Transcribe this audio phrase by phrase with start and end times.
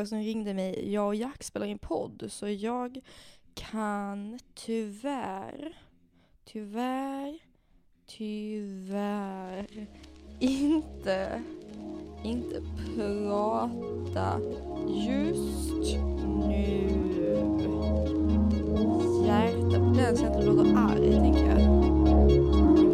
[0.00, 0.92] Eva som ringde mig.
[0.92, 3.00] Jag och Jack spelar in podd så jag
[3.54, 5.76] kan tyvärr,
[6.44, 7.38] tyvärr,
[8.06, 9.86] tyvärr
[10.38, 11.42] inte,
[12.24, 12.62] inte
[12.94, 14.40] prata
[14.88, 15.96] just
[16.48, 16.90] nu.
[19.26, 22.89] Hjärtat på den så jag inte låter arg tänker jag.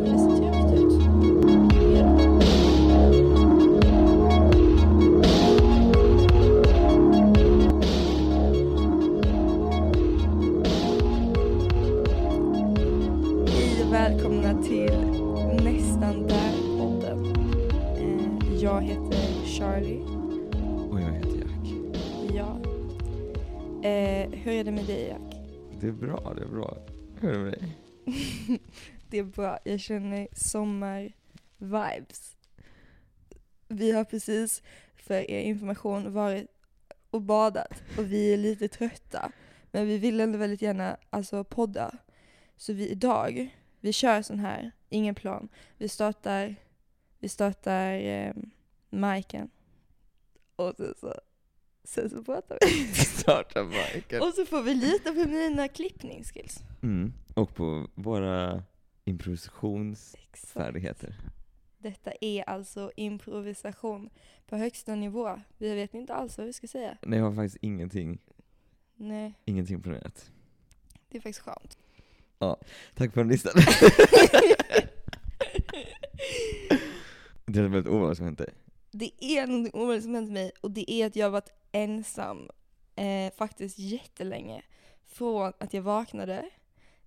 [24.47, 25.35] Hur är det med dig Jack?
[25.81, 26.77] Det är bra, det är bra.
[27.21, 27.79] Hur är det med dig?
[29.11, 29.59] Det är bra.
[29.65, 32.37] Jag känner sommar-vibes.
[33.69, 34.63] Vi har precis,
[34.97, 36.47] för er information, varit
[37.11, 39.33] och badat och vi är lite trötta.
[39.71, 41.99] Men vi vill ändå väldigt gärna alltså, podda.
[42.57, 43.49] Så vi idag,
[43.81, 45.49] vi kör sån här, ingen plan.
[45.77, 46.57] Vi startar,
[47.19, 48.35] vi startar eh,
[48.91, 49.51] miken.
[50.57, 51.15] Och sen så,
[51.87, 52.95] sen så pratar vi.
[52.95, 54.23] Starta miken.
[54.23, 56.59] Och så får vi lita på mina klippningsskills.
[56.83, 57.13] Mm.
[57.35, 58.63] Och på våra
[59.05, 61.15] improvisationsfärdigheter.
[61.79, 64.11] Detta är alltså improvisation
[64.47, 65.41] på högsta nivå.
[65.59, 66.99] Vi vet inte alls vad vi ska säga.
[67.03, 68.19] Nej, jag har faktiskt ingenting,
[68.97, 70.31] Nej, ingenting planerat.
[71.09, 71.79] det är faktiskt skönt.
[72.95, 73.53] Tack för den listan.
[77.47, 78.51] det är väldigt ovanligt som hänt dig.
[78.99, 82.51] Det är någonting ovanligt som hänt mig och det är att jag har varit ensam
[82.95, 84.63] eh, faktiskt jättelänge.
[85.07, 86.51] Från att jag vaknade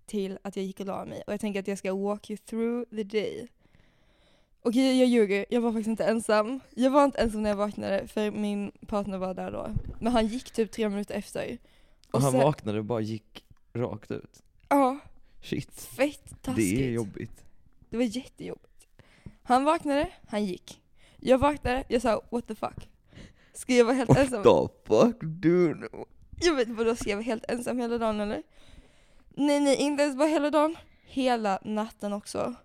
[0.05, 1.23] till att jag gick och la mig.
[1.27, 3.47] Och jag tänker att jag ska walk you through the day.
[4.61, 5.45] Okej, jag ljuger.
[5.49, 6.59] Jag var faktiskt inte ensam.
[6.75, 9.73] Jag var inte ensam när jag vaknade för min partner var där då.
[9.99, 11.57] Men han gick typ tre minuter efter.
[12.11, 14.43] Och han sen- vaknade och bara gick rakt ut.
[14.69, 14.99] Ja,
[15.43, 15.81] Shit.
[15.81, 16.77] fett taskigt.
[16.79, 17.43] Det är jobbigt.
[17.89, 18.87] Det var jättejobbigt.
[19.43, 20.81] Han vaknade, han gick.
[21.19, 22.89] Jag vaknade, jag sa what the fuck.
[23.53, 24.43] Ska jag vara helt What ensam?
[24.43, 25.87] the fuck du nu?
[26.41, 28.43] Jag vet vadå, ska jag vara helt ensam hela dagen eller?
[29.29, 30.75] Nej nej, inte ens bara hela dagen.
[31.03, 32.55] Hela natten också.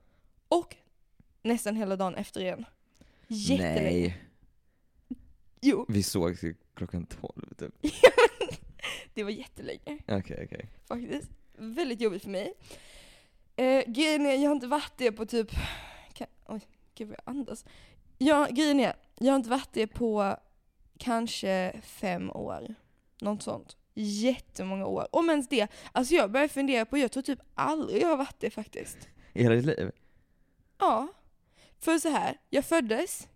[0.48, 0.76] Och
[1.42, 2.64] nästan hela dagen efter igen.
[3.28, 3.90] Jättelänge.
[3.90, 4.24] Nej.
[5.60, 6.36] Jo, Vi såg
[6.74, 7.74] klockan 12 typ.
[9.14, 10.68] det var jättelänge Okej, okej.
[10.88, 11.30] faktiskt.
[11.56, 12.54] Väldigt jobbigt för mig.
[13.56, 15.50] Eh, grejen är, jag har inte varit det på typ,
[16.12, 16.60] kan, oj,
[16.94, 17.64] gud vad jag andas.
[18.24, 20.36] Ja, grejen är, jag har inte varit det på
[20.98, 22.74] kanske fem år.
[23.20, 23.76] Något sånt.
[23.94, 25.06] Jättemånga år.
[25.12, 25.68] Om ens det.
[25.92, 29.08] Alltså jag börjar fundera på, jag tror typ aldrig jag har varit det faktiskt.
[29.32, 29.90] I hela ditt liv?
[30.78, 31.08] Ja.
[31.78, 33.28] För så här, jag föddes,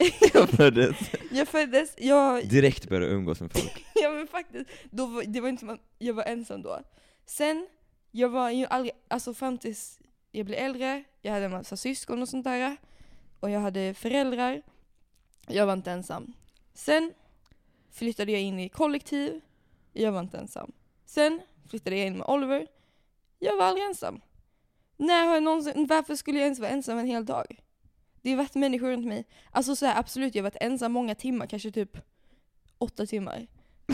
[0.32, 0.96] Jag föddes.
[1.30, 3.86] jag föddes, jag, Direkt började umgås med folk.
[3.94, 6.80] ja men faktiskt, då var, det var inte som att jag var ensam då.
[7.26, 7.66] Sen,
[8.10, 9.98] jag var ju aldrig, alltså fram tills
[10.30, 12.76] jag blev äldre, jag hade en massa syskon och sånt där.
[13.40, 14.62] Och jag hade föräldrar.
[15.46, 16.32] Jag var inte ensam.
[16.74, 17.12] Sen
[17.90, 19.40] flyttade jag in i kollektiv.
[19.92, 20.72] Jag var inte ensam.
[21.04, 22.66] Sen flyttade jag in med Oliver.
[23.38, 24.20] Jag var aldrig ensam.
[24.96, 27.60] När har jag någonsin, varför skulle jag ens vara ensam en hel dag?
[28.22, 29.24] Det har varit människor runt mig.
[29.50, 31.98] Alltså så här, absolut, jag har varit ensam många timmar, kanske typ
[32.78, 33.46] åtta timmar.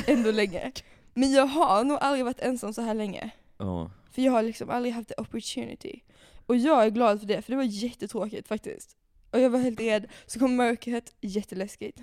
[0.06, 0.72] Ändå länge.
[1.14, 3.30] Men jag har nog aldrig varit ensam så här länge.
[3.58, 3.90] Ja.
[4.10, 6.00] För jag har liksom aldrig haft the opportunity.
[6.46, 8.96] Och jag är glad för det, för det var jättetråkigt faktiskt.
[9.36, 10.06] Och jag var helt rädd.
[10.26, 12.02] Så kom mörkret, jätteläskigt.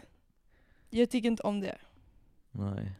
[0.90, 1.78] Jag tycker inte om det.
[2.52, 2.92] Nej.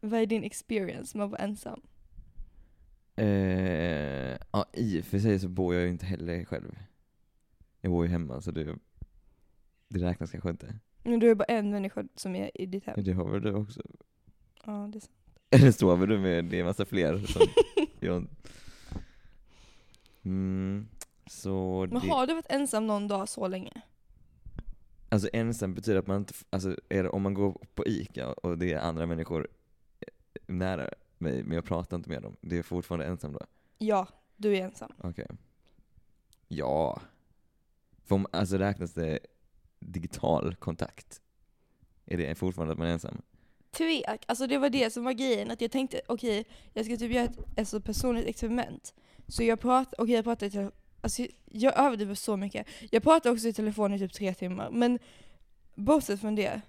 [0.00, 1.80] Vad är din experience med att vara ensam?
[3.16, 6.78] Eh, ja, i och för sig så bor jag ju inte heller själv.
[7.80, 8.76] Jag bor ju hemma så det,
[9.88, 10.78] det räknas kanske inte.
[11.02, 13.04] Men du är bara en människa som är i ditt hem.
[13.04, 13.82] Det har väl du också?
[14.64, 15.12] Ja, det är sant.
[15.50, 17.42] Eller står väl du med, det är en massa fler som
[18.00, 18.26] jag...
[20.22, 20.88] Mm,
[21.26, 23.82] så Men det, har du varit ensam någon dag så länge?
[25.10, 28.72] alltså ensam betyder att man inte, alltså det, om man går på ICA och det
[28.72, 29.48] är andra människor
[30.46, 30.88] nära
[31.18, 33.40] mig, men jag pratar inte med dem, det är fortfarande ensam då?
[33.78, 34.06] Ja,
[34.36, 34.92] du är ensam.
[34.98, 35.26] Okej.
[36.48, 37.00] Ja.
[38.04, 39.18] För om, alltså räknas det
[39.80, 41.20] digital kontakt?
[42.06, 43.22] Är det fortfarande att man är ensam?
[43.70, 47.12] Tvek, alltså det var det som var grejen, att jag tänkte okej, jag ska typ
[47.12, 48.94] göra ett alltså, personligt experiment.
[49.28, 52.66] Så jag pratade, okej jag pratade i telefon, alltså jag överdriver så mycket.
[52.90, 54.98] Jag pratade också i telefon i typ tre timmar, men
[55.74, 56.60] bortsett från det.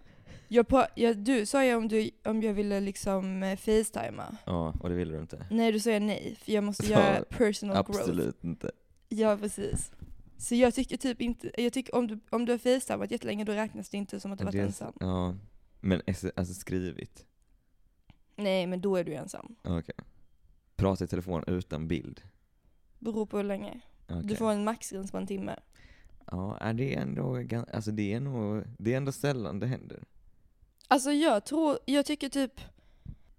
[0.48, 4.38] Jag pra, jag, du sa ju om, du, om jag ville liksom eh, facetima.
[4.46, 5.46] Ja, och det vill du inte?
[5.52, 8.00] Nej, du sa jag nej, för jag måste Så, göra personal growth.
[8.00, 8.72] Absolut inte.
[9.10, 9.92] Ja, precis.
[10.38, 13.52] Så jag tycker typ inte, jag tycker om du, om du har facetimat jättelänge då
[13.52, 14.94] räknas det inte som att du varit Det ensam.
[15.00, 15.36] Ja.
[15.80, 17.26] Men S- alltså skrivit?
[18.36, 19.56] Nej, men då är du ensam.
[19.64, 19.96] Okej.
[20.76, 22.22] Prata i telefon utan bild?
[23.00, 23.80] Beror på hur länge.
[24.12, 24.24] Okej.
[24.24, 25.56] Du får en maxgräns på en timme.
[26.32, 30.04] Ja, är det ändå, alltså det är nog, det är ändå sällan det händer.
[30.88, 32.62] Alltså jag tror, jag tycker typ,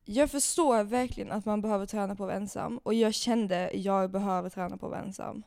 [0.05, 2.79] jag förstår verkligen att man behöver träna på att vara ensam.
[2.79, 5.43] Och jag kände, jag behöver träna på att vara ensam.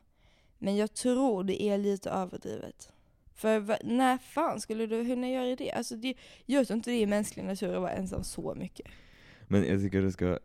[0.58, 2.92] Men jag tror det är lite överdrivet.
[3.34, 5.72] För när fan skulle du hinna göra det?
[5.72, 8.88] Alltså det, jag tror inte det är mänsklig natur att vara ensam så mycket.
[9.48, 10.40] Men jag tycker du ska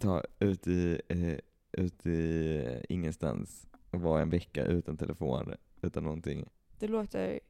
[0.00, 1.38] ta ut i, eh,
[1.72, 6.48] ut i ingenstans vara en vecka utan telefon, utan någonting.
[6.78, 7.40] Det låter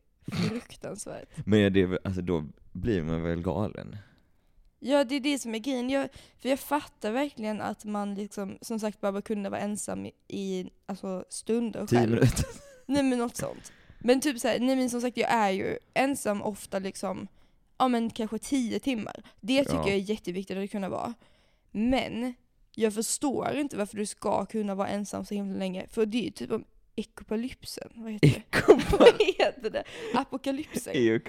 [0.49, 1.29] fruktansvärt.
[1.47, 3.97] Men det, alltså då blir man väl galen?
[4.79, 5.91] Ja, det är det som är grejen.
[5.91, 6.09] Jag,
[6.39, 11.25] för jag fattar verkligen att man liksom, som sagt behöver kunna vara ensam i, alltså,
[11.29, 12.11] stunder Tio själv.
[12.11, 12.45] minuter?
[12.87, 13.73] Nej men något sånt.
[13.99, 17.29] Men typ såhär, nej men som sagt jag är ju ensam ofta liksom,
[17.79, 19.23] ja men kanske tio timmar.
[19.41, 19.87] Det tycker Ja.
[19.87, 21.15] jag är jätteviktigt att kunna vara.
[21.71, 22.35] Men
[22.75, 25.87] jag förstår inte varför du ska kunna vara ensam så himla länge.
[25.89, 26.65] För det är ju typ om
[26.97, 28.97] ekopalypsen, vad heter det?
[28.99, 29.85] vad heter det?
[30.15, 31.21] Apokalypsen?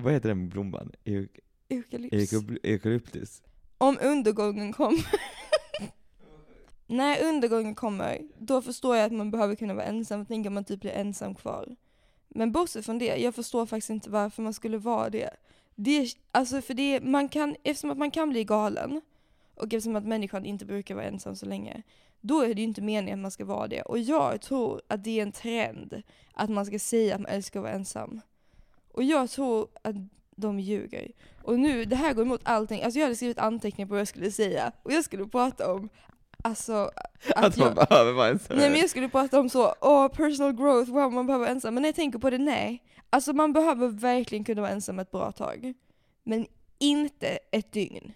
[0.00, 0.92] Vad heter den blomman?
[1.04, 1.28] Eu-
[1.68, 2.14] Eukalyps.
[2.32, 3.42] euka- Eukalyptus?
[3.78, 5.06] Om undergången kommer.
[6.86, 10.54] När undergången kommer, då förstår jag att man behöver kunna vara ensam och tänker att
[10.54, 11.76] man typ blir ensam kvar.
[12.28, 15.30] Men bortsett från det, jag förstår faktiskt inte varför man skulle vara det.
[15.74, 19.00] det alltså för det, man kan, eftersom att man kan bli galen,
[19.54, 21.82] och eftersom att människan inte brukar vara ensam så länge,
[22.20, 23.82] då är det ju inte meningen att man ska vara det.
[23.82, 26.02] Och jag tror att det är en trend
[26.32, 28.20] att man ska säga att man älskar att vara ensam.
[28.92, 29.96] Och jag tror att
[30.36, 31.12] de ljuger.
[31.42, 32.82] Och nu, det här går emot allting.
[32.82, 34.72] Alltså jag hade skrivit anteckningar på vad jag skulle säga.
[34.82, 35.88] Och jag skulle prata om,
[36.42, 36.90] alltså
[37.34, 38.56] att, Att, man jag, behöver vara ensam?
[38.56, 41.74] Nej men jag skulle prata om så, åh personal growth, wow man behöver vara ensam.
[41.74, 42.82] Men när jag tänker på det, nej.
[43.10, 45.74] Alltså man behöver verkligen kunna vara ensam ett bra tag.
[46.24, 46.46] Men
[46.78, 48.12] inte ett dygn.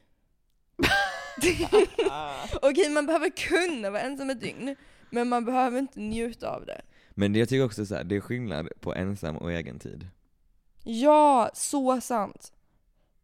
[2.62, 4.76] Okej, man behöver kunna vara ensam ett dygn.
[5.10, 6.80] Men man behöver inte njuta av det.
[7.10, 10.08] Men det, jag tycker också så här, det är skillnad på ensam och egen tid.
[10.84, 12.52] Ja, så sant.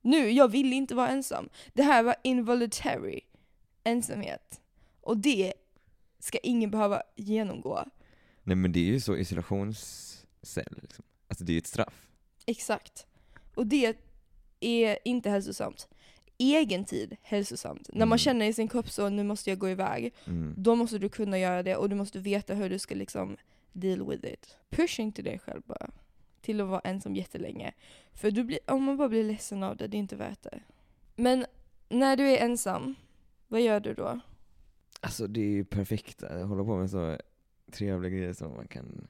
[0.02, 1.48] Nu, jag vill inte vara ensam.
[1.72, 3.20] Det här var involuntary
[3.84, 4.60] ensamhet.
[5.00, 5.52] Och det
[6.18, 7.84] ska ingen behöva genomgå.
[8.42, 11.04] Nej men det är ju så isolationscell liksom.
[11.28, 12.06] Alltså det är ju ett straff.
[12.46, 13.06] Exakt.
[13.54, 13.96] Och det
[14.60, 15.88] är inte hälsosamt.
[16.52, 17.88] Egen tid, hälsosamt.
[17.92, 18.18] När man Mm.
[18.18, 20.14] känner i sin kropp så, nu måste jag gå iväg.
[20.26, 20.54] Mm.
[20.56, 23.36] Då måste du kunna göra det och du måste veta hur du ska liksom
[23.72, 24.56] deal with it.
[24.70, 25.90] Pusha inte dig själv bara.
[26.40, 27.72] Till att vara ensam jättelänge.
[28.14, 30.60] För du blir, om man bara blir ledsen av det, det är inte värt det.
[31.16, 31.46] Men
[31.88, 32.94] när du är ensam,
[33.48, 34.20] vad gör du då?
[35.00, 37.18] Alltså det är ju perfekt att hålla på med så
[37.72, 39.06] trevliga grejer som man kan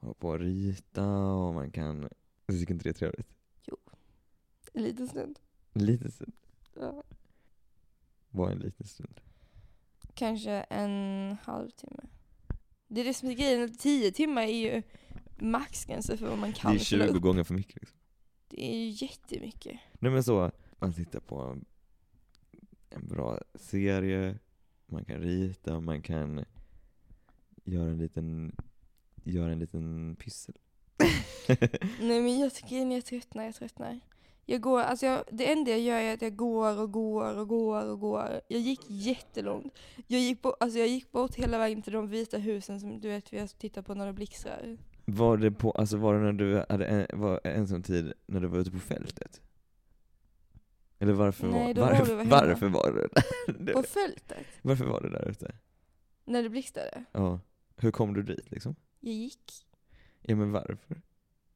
[0.00, 2.08] hålla på och rita och man kan...
[2.46, 3.28] Jag tycker inte det är trevligt?
[4.72, 5.38] En liten stund.
[5.72, 6.32] En liten stund.
[6.76, 7.02] Ja.
[8.30, 9.20] Bara en liten stund.
[10.14, 12.02] Kanske en halvtimme.
[12.88, 14.82] Det är det som är grejen, tio timmar är ju
[15.38, 17.22] maxgränsen för vad man kan det är fylla 20 upp.
[17.22, 17.98] gånger för mycket liksom.
[18.48, 19.80] Det är ju jättemycket.
[19.98, 21.58] Nej men så, man tittar på
[22.90, 24.38] en bra serie,
[24.86, 26.44] man kan rita, man kan
[27.64, 28.56] göra en liten,
[29.24, 30.54] göra en liten pyssel.
[32.00, 34.00] Nej men jag tycker jag tröttnar, jag tröttnar.
[34.46, 37.48] Jag går, alltså jag, det enda jag gör är att jag går och går och
[37.48, 38.40] går och går.
[38.48, 39.74] Jag gick jättelångt.
[40.06, 43.08] Jag gick, bo, alltså jag gick bort hela vägen till de vita husen som du
[43.08, 44.78] vet vi har tittat på när det blixtrar.
[45.04, 48.46] Var det på, alltså var det när du hade en, var ensam tid när du
[48.48, 49.40] var ute på fältet?
[50.98, 53.08] Eller varför Nej, var, varför, var varför var du
[53.58, 53.72] där?
[53.72, 55.54] På fältet, Varför var du där ute?
[56.24, 57.04] när det blixtrade.
[57.12, 57.40] Ja.
[57.76, 58.74] Hur kom du dit liksom?
[59.00, 59.52] Jag gick,
[60.22, 61.02] Ja men varför?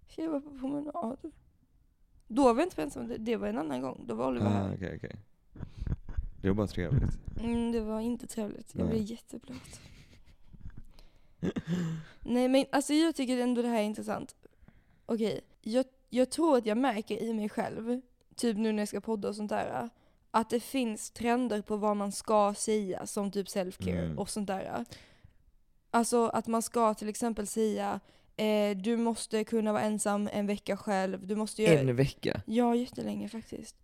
[0.09, 1.19] för jag var på promenad.
[2.29, 4.05] Då var jag inte ensam, det, var en annan gång.
[4.07, 4.75] Då var Oliver Ah, här.
[4.75, 5.17] okej okej.
[6.43, 7.19] Det var bara trevligt.
[7.41, 8.75] Mm, det var inte trevligt.
[8.75, 8.93] Jag Nej.
[8.95, 9.81] blev jätteblöt.
[12.21, 14.37] Nej men alltså jag tycker ändå det här är intressant.
[15.07, 18.01] Okej, jag, jag tror att jag märker i mig själv,
[18.37, 19.89] typ nu när jag ska podda och sånt där,
[20.31, 24.19] att det finns trender på vad man ska säga som typ self-care Mm.
[24.19, 24.85] och sånt där.
[25.91, 28.01] Alltså att man ska till exempel säga
[28.39, 31.81] eh, du måste kunna vara ensam en vecka själv, du måste göra...
[31.81, 32.41] En vecka?
[32.47, 33.77] Ja, jättelänge faktiskt.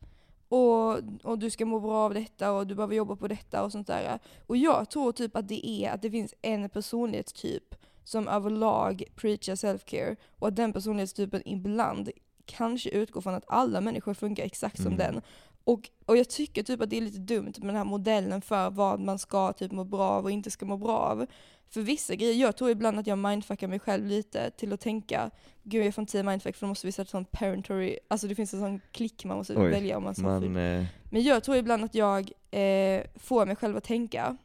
[0.48, 0.92] Och,
[1.22, 3.86] och du ska må bra av detta och du behöver jobba på detta och sånt
[3.86, 4.18] där.
[4.46, 9.54] Och jag tror typ att det är att det finns en personlighetstyp som överlag preachar
[9.54, 12.10] self-care och att den personlighetstypen ibland
[12.46, 14.98] kanske utgår från att alla människor funkar exakt som Mm.
[14.98, 15.22] den.
[15.64, 18.70] Och, och jag tycker typ att det är lite dumt med den här modellen för
[18.70, 21.26] vad man ska typ må bra av och inte ska må bra av.
[21.68, 25.30] För vissa grejer, jag tror ibland att jag mindfuckar mig själv lite till att tänka,
[25.62, 28.34] gud jag får inte säga mindfuck för då måste vi sätta sån parentory, alltså det
[28.34, 31.44] finns en sån klick man måste Oj, välja om man ska Man, eh, men jag
[31.44, 34.36] tror ibland att jag eh, får mig själv att tänka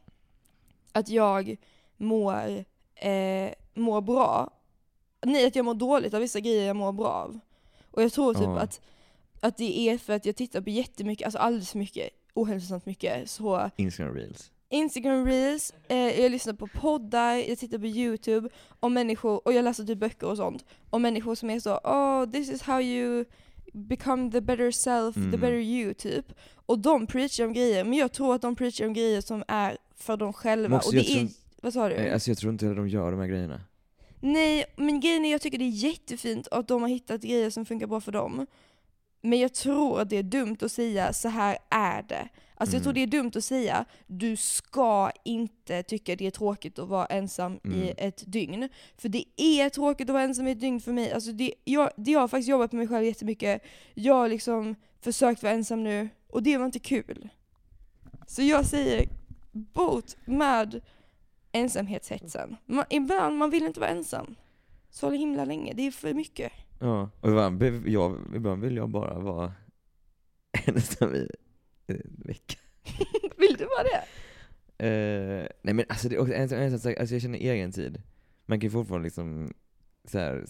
[0.92, 1.56] att jag
[1.96, 4.50] mår, eh, mår bra.
[5.22, 7.38] Nej, att jag mår dåligt av vissa grejer jag mår bra av.
[7.90, 8.58] Och jag tror typ Ja.
[8.58, 8.80] att,
[9.40, 13.30] att det är för att jag tittar på jättemycket, alltså alldeles för mycket, ohälsosamt mycket,
[13.30, 14.50] så Instagram reels.
[14.72, 18.48] Instagram reels, eh, jag lyssnar på poddar, jag tittar på youtube
[18.80, 22.30] om människor, och jag läser typ böcker och sånt, om människor som är så oh
[22.30, 23.24] this is how you
[23.72, 25.30] become the better self, the Mm.
[25.40, 26.26] better you typ.
[26.66, 29.76] Och de preachar om grejer, men jag tror att de preachar om grejer som är
[29.96, 30.76] för dem själva.
[30.76, 31.28] Också och det är, tror-
[31.62, 31.94] vad sa du?
[31.94, 33.60] Nej, alltså jag tror inte att de gör de här grejerna.
[34.20, 37.64] Nej, men grejen är jag tycker det är jättefint att de har hittat grejer som
[37.66, 38.46] funkar bra för dem.
[39.20, 42.28] Men jag tror att det är dumt att säga så här är det.
[42.54, 42.82] Alltså jag Mm.
[42.84, 47.06] tror det är dumt att säga du ska inte tycka det är tråkigt att vara
[47.06, 47.94] ensam i Mm.
[47.96, 48.68] ett dygn.
[48.96, 51.12] För det är tråkigt att vara ensam i ett dygn för mig.
[51.12, 53.62] Alltså det, jag, det jag har faktiskt jobbat med mig själv jättemycket.
[53.94, 57.28] Jag har liksom försökt vara ensam nu och det var inte kul.
[58.26, 59.08] Så jag säger
[59.52, 60.80] bort med
[61.52, 62.56] ensamhetshetsen.
[62.66, 64.34] Man, ibland man vill inte vara ensam.
[64.90, 66.52] Så himla länge, det är för mycket.
[66.82, 69.52] Ja, och ibland, jag, ibland vill jag bara vara
[70.66, 71.28] ensam i
[71.86, 72.58] en vecka.
[73.36, 74.04] Vill du vara det?
[74.86, 78.02] Eh, nej men alltså, det är också, ensam, ensam, alltså jag känner egen tid.
[78.46, 79.54] Man kan ju fortfarande liksom
[80.04, 80.44] så här,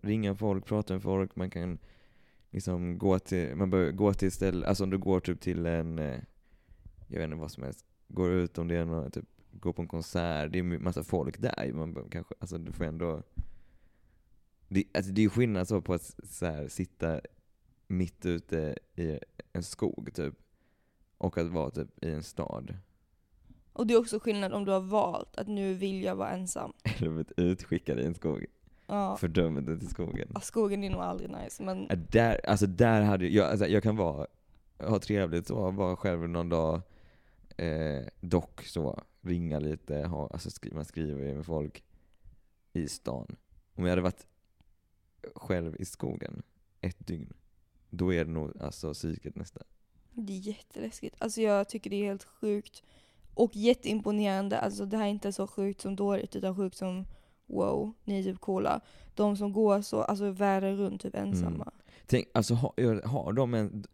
[0.00, 1.78] ringa folk, prata med folk, man kan
[2.50, 5.98] liksom gå till, man bör gå till ställe, alltså om du går typ till en,
[5.98, 6.18] eh,
[7.08, 9.82] jag vet inte vad som helst, går ut om det är någon, typ, går på
[9.82, 13.22] en konsert, det är massa folk där man bör, kanske, alltså du får ändå
[14.68, 17.20] det, alltså det är ju skillnad så på att så här, sitta
[17.86, 19.18] mitt ute i
[19.52, 20.34] en skog typ,
[21.18, 22.76] och att vara typ i en stad.
[23.72, 26.72] Och det är också skillnad om du har valt att nu vill jag vara ensam.
[26.84, 28.46] Eller blivit utskickad i en skog.
[28.86, 29.16] Ja.
[29.16, 30.28] Fördömd ut i skogen.
[30.34, 33.96] Ja, Skogen är nog aldrig nice men Där, alltså där hade jag, alltså jag kan
[33.96, 34.26] vara,
[34.78, 36.80] ha trevligt så, vara själv någon dag,
[37.56, 41.84] eh, dock så, ringa lite, ha, alltså skri, man skriver ju med folk
[42.72, 43.36] i stan.
[43.74, 44.26] Om jag hade varit
[45.46, 46.42] själv i skogen
[46.80, 47.32] ett dygn,
[47.90, 49.60] då är det nog alltså psyket nästa.
[50.12, 51.16] det är jätteläskigt.
[51.18, 52.82] Alltså jag tycker det är helt sjukt.
[53.34, 57.06] Och jätteimponerande, alltså det här är inte så sjukt som dåligt utan sjukt som
[57.46, 58.80] wow, ni är typ coola.
[59.14, 61.72] De som går så, alltså världen runt typ ensamma.
[62.06, 63.84] Tänk, alltså har, har de en,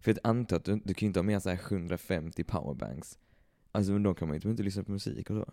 [0.00, 3.18] för jag antar att du, du kan ju inte ha med så här 150 powerbanks.
[3.72, 5.52] Alltså men då kan man ju typ inte lyssna på musik och så.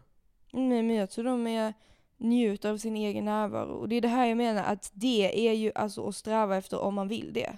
[0.51, 1.74] Nej men jag tror de är
[2.20, 3.74] njuter av sin egen närvaro.
[3.74, 6.80] Och det är det här jag menar, att det är ju alltså att sträva efter
[6.80, 7.58] om man vill det.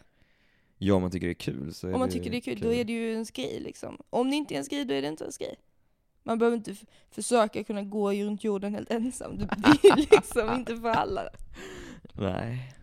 [0.77, 2.41] Ja, om man tycker det är kul så är Om man det tycker det är
[2.41, 3.97] kul, då är det ju en grej liksom.
[4.09, 5.55] Om det inte är en grej, då är det inte en grej.
[6.23, 6.75] Man behöver inte
[7.11, 9.37] försöka kunna gå runt jorden helt ensam.
[9.37, 11.21] Det blir liksom inte för alla.
[12.13, 12.73] Nej.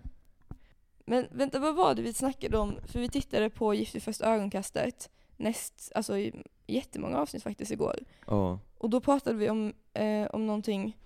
[1.05, 2.79] Men vänta, vad var det vi snackade om?
[2.87, 7.99] För vi tittade på Gift vid första ögonkastet, näst, alltså i jättemånga avsnitt faktiskt igår.
[8.27, 8.59] Ja.
[8.79, 10.97] Och då pratade vi om, eh, om någonting,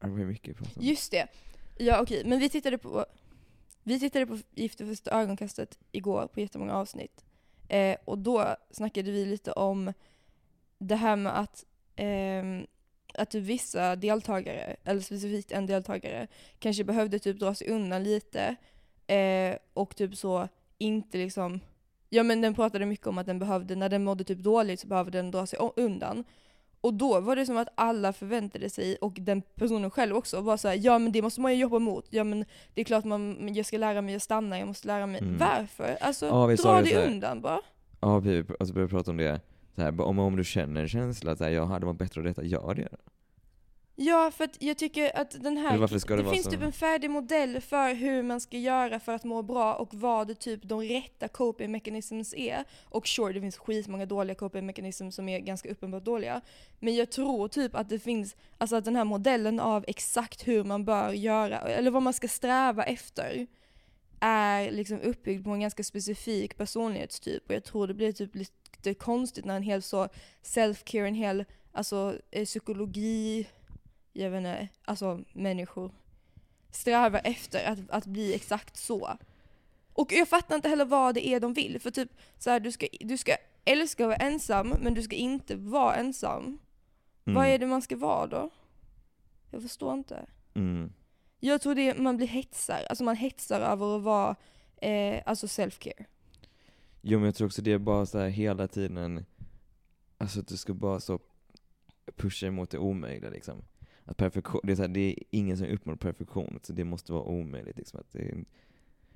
[0.00, 1.26] Det var ju mycket att just det.
[1.78, 3.06] Ja okej, men vi tittade på,
[3.82, 7.24] vi tittade på Gift vid första ögonkastet igår på jättemånga avsnitt.
[7.68, 9.92] Eh, och då snackade vi lite om
[10.78, 11.64] det här med att,
[11.96, 12.44] eh,
[13.14, 16.26] att typ vissa deltagare, eller specifikt en deltagare,
[16.58, 18.56] kanske behövde typ dra sig undan lite
[19.06, 20.48] eh, och typ så
[20.78, 21.60] inte liksom
[22.08, 24.86] Ja men den pratade mycket om att den behövde, när den mådde typ dåligt så
[24.86, 26.24] behövde den dra sig undan.
[26.86, 30.56] Och då var det som att alla förväntade sig, och den personen själv också, var
[30.56, 32.06] såhär ja men det måste man ju jobba mot.
[32.10, 35.06] Ja men det är klart man, jag ska lära mig att stanna, jag måste lära
[35.06, 35.20] mig.
[35.20, 35.38] Mm.
[35.38, 35.96] Varför?
[36.00, 37.06] Alltså Ja, dra det här.
[37.06, 37.60] undan bara.
[38.00, 39.40] Ja, vi alltså började prata om det.
[39.74, 42.20] Så här, om, om du känner en känsla att så här, jag hade varit bättre
[42.20, 42.88] av detta, gör det.
[43.98, 46.50] Ja, för att jag tycker att den här, det det, finns så?
[46.50, 50.38] typ en färdig modell för hur man ska göra för att må bra och vad
[50.38, 52.64] typ de rätta coping mechanisms är.
[52.84, 56.40] Och sure, det finns skitmånga dåliga coping mechanisms som är ganska uppenbart dåliga.
[56.80, 60.64] Men jag tror typ att det finns, alltså att den här modellen av exakt hur
[60.64, 63.46] man bör göra, eller vad man ska sträva efter,
[64.20, 67.48] är liksom uppbyggd på en ganska specifik personlighetstyp.
[67.48, 70.08] Och jag tror det blir typ lite konstigt när en hel så
[70.42, 73.46] self-care, en hel alltså, eh, psykologi,
[74.16, 75.90] jag vet inte, alltså människor
[76.70, 79.18] strävar efter att, att bli exakt så.
[79.92, 81.80] Och jag fattar inte heller vad det är de vill.
[81.80, 85.16] För typ så här, du, ska, du ska älska att vara ensam, men du ska
[85.16, 86.58] inte vara ensam.
[87.24, 88.50] Vad är det man ska vara då?
[89.50, 90.26] Jag förstår inte.
[90.54, 90.92] Mm.
[91.40, 94.36] Jag tror det är, man blir hetsar, alltså man hetsar över att vara
[94.76, 96.04] eh, alltså self-care.
[97.00, 99.24] Jo men jag tror också det är bara så här hela tiden,
[100.18, 101.20] alltså att du ska bara så
[102.16, 103.62] pusha emot det omöjliga liksom.
[104.08, 107.12] Att perfektion, det är, så här, det är ingen som uppnår perfektion, så det måste
[107.12, 108.00] vara omöjligt liksom.
[108.00, 108.44] Att det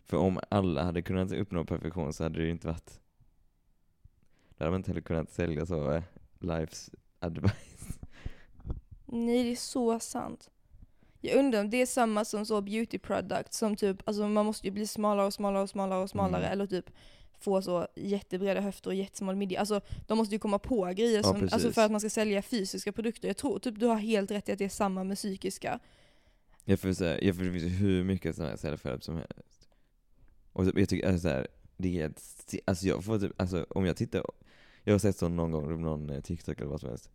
[0.05, 3.01] för om alla hade kunnat uppnå perfektion så hade det ju inte varit,
[4.49, 6.03] då hade man inte heller kunnat sälja så eh,
[6.39, 7.99] lifes advice.
[9.07, 10.51] Nej, det är så sant.
[11.21, 14.67] Jag undrar om det är samma som så beauty product som typ, alltså man måste
[14.67, 16.53] ju bli smalare och smalare och smalare och smalare Mm.
[16.53, 16.91] eller typ
[17.41, 19.61] få så jättebreda höfter och jättesmal midja.
[19.61, 21.75] Alltså de måste ju komma på grejer Ja, som, alltså precis.
[21.75, 23.29] för att man ska sälja fysiska produkter.
[23.29, 25.79] Jag tror typ du har helt rätt i att det är samma med psykiska.
[26.65, 29.69] Jag får säga, jag får det finns hur mycket sån här self-help som helst.
[30.53, 33.87] Och jag tycker, alltså, så här, det är, ett- alltså jag får typ, alltså om
[33.87, 34.23] jag tittar,
[34.85, 37.11] jag har sett så någon gång, någon eh, TikTok eller vad som helst,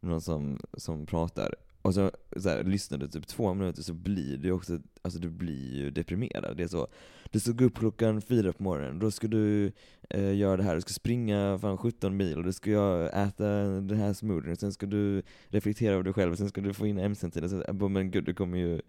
[0.00, 4.36] någon som, som pratar, och så, så här, lyssnar du typ två minuter så blir
[4.36, 6.56] du också, alltså du blir ju deprimerad.
[6.56, 6.88] Det är så,
[7.30, 9.72] du ska gå upp klockan fyra på morgonen, då ska du
[10.10, 13.44] eh, göra det här, du ska springa fan 17 mil, och du ska jag äta
[13.80, 16.86] den här smoothien, sen ska du reflektera över dig själv, och sen ska du få
[16.86, 18.80] in MC-tid, och eh, bara, men gud du kommer ju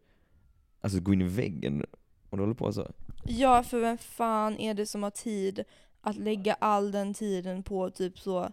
[0.82, 1.86] Alltså gå in i väggen
[2.30, 2.92] Om du håller på så.
[3.26, 5.64] Ja, för vem fan är det som har tid
[6.02, 8.52] att lägga all den tiden på typ så,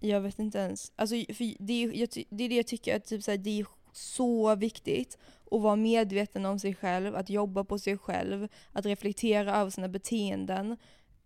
[0.00, 0.92] jag vet inte ens.
[0.96, 3.60] Alltså, för det, är, jag, det är det jag tycker, att typ så här, det
[3.60, 5.18] är så viktigt
[5.50, 9.88] att vara medveten om sig själv, att jobba på sig själv, att reflektera över sina
[9.88, 10.76] beteenden.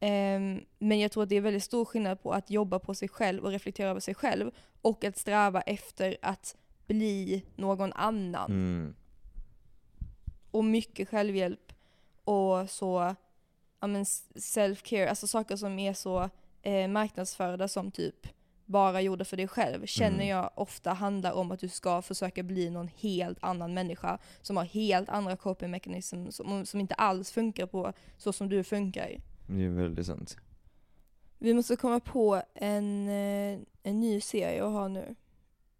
[0.00, 3.08] Ehm, men jag tror att det är väldigt stor skillnad på att jobba på sig
[3.08, 4.50] själv och reflektera över sig själv
[4.82, 8.94] och att sträva efter att bli någon annan Mm.
[10.50, 11.72] och mycket självhjälp
[12.24, 13.14] och så
[13.80, 13.86] ja,
[14.34, 16.30] self-care, alltså saker som är så
[16.62, 18.26] eh, marknadsförda som typ
[18.72, 20.28] bara gjorda för dig själv, känner Mm.
[20.28, 24.64] jag ofta handlar om att du ska försöka bli någon helt annan människa som har
[24.64, 29.20] helt andra coping mechanism som, som inte alls funkar på så som du funkar.
[29.46, 30.36] Det är väldigt sant.
[31.38, 35.14] Vi måste komma på en, eh, en ny serie att ha nu.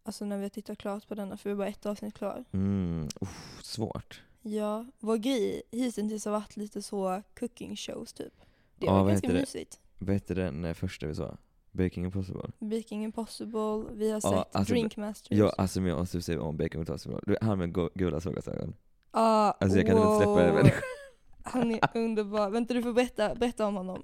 [0.04, 2.44] Alltså när vi har tittat klart på denna, för vi har bara ett avsnitt klar.
[2.52, 3.08] Mm.
[3.20, 4.22] Uff, svårt.
[4.42, 8.34] Ja, vår grej hittills har varit lite så cooking shows typ.
[8.78, 9.80] Det Ja, var ganska mysigt.
[9.99, 11.37] Vad hette den eh, första vi sa?
[11.72, 12.50] Baking Impossible?
[12.58, 15.38] Baking Impossible, vi har Ja, sett alltså, Drinkmasters.
[15.38, 17.20] Ja, alltså men jag måste säga om Baking Impossible.
[17.26, 18.74] Du, han med gula solglasögon.
[19.11, 20.82] Ah, Alltså jag kan inte släppa det människan.
[21.44, 22.50] Han är underbar.
[22.50, 24.02] Vänta du får berätta, berätta om honom.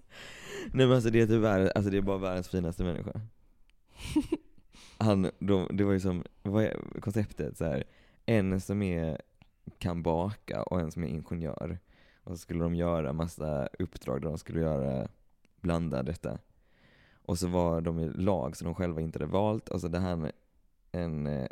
[0.72, 3.20] Nej men alltså det är, typ världens, alltså det är bara världens finaste människa.
[4.98, 7.84] Han, de, det var ju som, vad är konceptet så här.
[8.26, 9.20] en som är,
[9.78, 11.78] kan baka och en som är ingenjör.
[12.24, 15.08] Och så skulle de göra massa uppdrag där de skulle göra,
[15.60, 16.38] blanda detta.
[17.28, 19.98] Och så var de i lag som de själva inte hade valt, och så hade
[19.98, 20.30] han
[20.92, 21.46] en eh,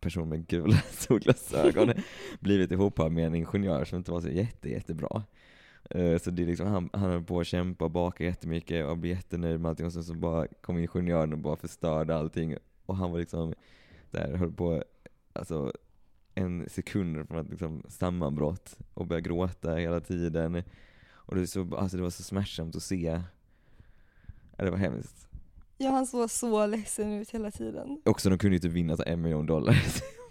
[0.00, 1.92] person med gula solglasögon
[2.40, 5.22] blivit ihop med en ingenjör som inte var så jätte, jättebra.
[5.90, 8.98] Eh, Så det är liksom, han, han höll på att kämpa och baka jättemycket och
[8.98, 12.96] blev jättenöjd med allting och sen så bara kom ingenjören och bara förstörde allting och
[12.96, 13.54] han var liksom
[14.10, 14.84] där höll på,
[15.32, 15.72] alltså
[16.34, 20.62] en sekund från att liksom sammanbrott och börja gråta hela tiden.
[21.10, 23.20] Och det, så, alltså det var så smärtsamt att se.
[24.58, 25.28] Ja, det var hemskt.
[25.76, 28.02] Ja, han såg så ledsen ut hela tiden.
[28.04, 29.84] Också de kunde ju typ vinna så en miljon dollar.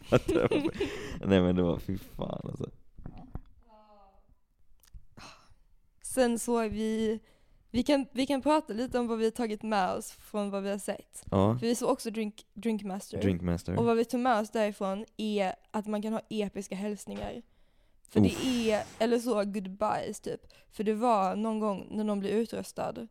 [1.28, 2.70] Nej men det var, fy fan alltså.
[6.02, 7.20] Sen såg vi,
[7.72, 10.64] vi kan, vi kan prata lite om vad vi har tagit med oss från vad
[10.64, 11.24] vi har sett.
[11.32, 13.22] Ja, För vi såg också Drink, Drinkmaster.
[13.22, 13.80] Drinkmaster.
[13.80, 17.42] Och vad vi tog med oss därifrån är att man kan ha episka hälsningar.
[18.10, 20.42] För det är, eller så, goodbyes typ.
[20.72, 23.08] För det var någon gång när någon blev utröstad.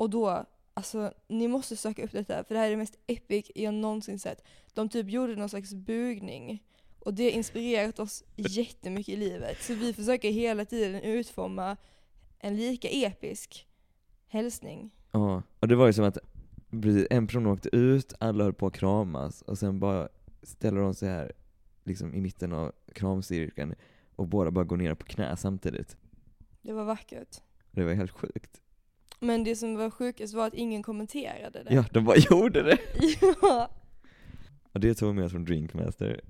[0.00, 2.44] Och då, alltså ni måste söka upp detta.
[2.44, 4.44] För det här är det mest epic jag någonsin sett.
[4.74, 6.62] De typ gjorde någon slags bugning.
[6.98, 9.62] Och det har inspirerat oss jättemycket i livet.
[9.62, 11.76] Så vi försöker hela tiden utforma
[12.38, 13.68] en lika episk
[14.28, 14.90] hälsning.
[15.12, 16.18] Ja, och det var ju som att
[16.70, 20.08] precis, en person åkte ut, alla höll på att kramas och sen bara
[20.42, 21.32] ställer de sig här
[21.84, 23.74] liksom i mitten av kramcirkeln
[24.16, 25.96] och båda bara går ner på knä samtidigt.
[26.62, 27.40] Det var vackert.
[27.70, 28.60] Det var helt sjukt.
[29.22, 31.74] Men det som var sjukast var att ingen kommenterade det.
[31.74, 32.78] Ja, de bara gjorde det!
[33.42, 33.70] ja.
[34.72, 36.20] Och det tog med oss från Drinkmaster.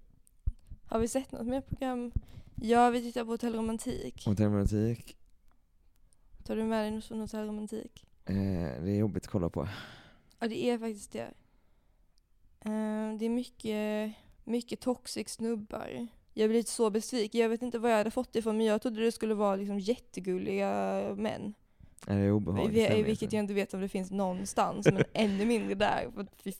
[0.86, 2.12] Har vi sett något mer program?
[2.62, 4.24] Ja, vi tittar på Hotell Romantik.
[4.26, 5.16] Och termotik,
[6.44, 8.06] Tar du med dig något från Hotell Romantik?
[8.24, 8.34] eh,
[8.82, 9.68] det är jobbigt att kolla på.
[10.38, 11.30] Ja, det är faktiskt det.
[12.60, 14.12] Eh, det är mycket,
[14.44, 16.06] mycket toxic snubbar.
[16.34, 17.40] Jag blir lite så besviken.
[17.40, 19.78] Jag vet inte vad jag hade fått ifrån, men jag trodde det skulle vara liksom
[19.78, 21.54] jättegulliga män.
[22.06, 22.90] Eh, Det är obehagligt.
[22.90, 23.36] Vi- vilket alltså.
[23.36, 26.10] jag inte vet om det finns någonstans, men ännu mindre där.
[26.14, 26.54] För vi,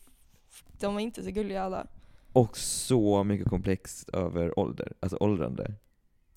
[0.81, 1.87] de var inte så gulliga alla.
[2.33, 5.75] Och så mycket komplext över ålder, alltså åldrande.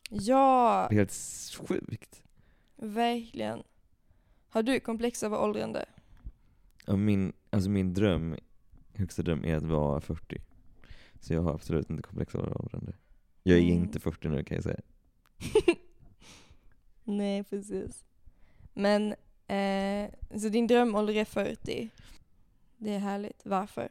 [0.10, 1.14] Ja, Det är helt
[1.68, 2.24] sjukt.
[2.76, 3.64] Verkligen.
[4.50, 5.86] Har du komplex över åldrande?
[6.88, 8.36] Och min, alltså min dröm,
[8.94, 10.42] högsta dröm är att vara 40.
[11.20, 12.94] Så jag har absolut inte komplex över åldrande.
[13.44, 13.74] Jag är Mm.
[13.74, 14.80] inte 40 nu kan jag säga.
[17.04, 18.06] Nej, precis.
[18.74, 19.16] Men,
[19.48, 20.10] eh,
[20.40, 21.90] så din drömålder är 40.
[22.78, 23.42] Det är härligt.
[23.46, 23.90] Varför?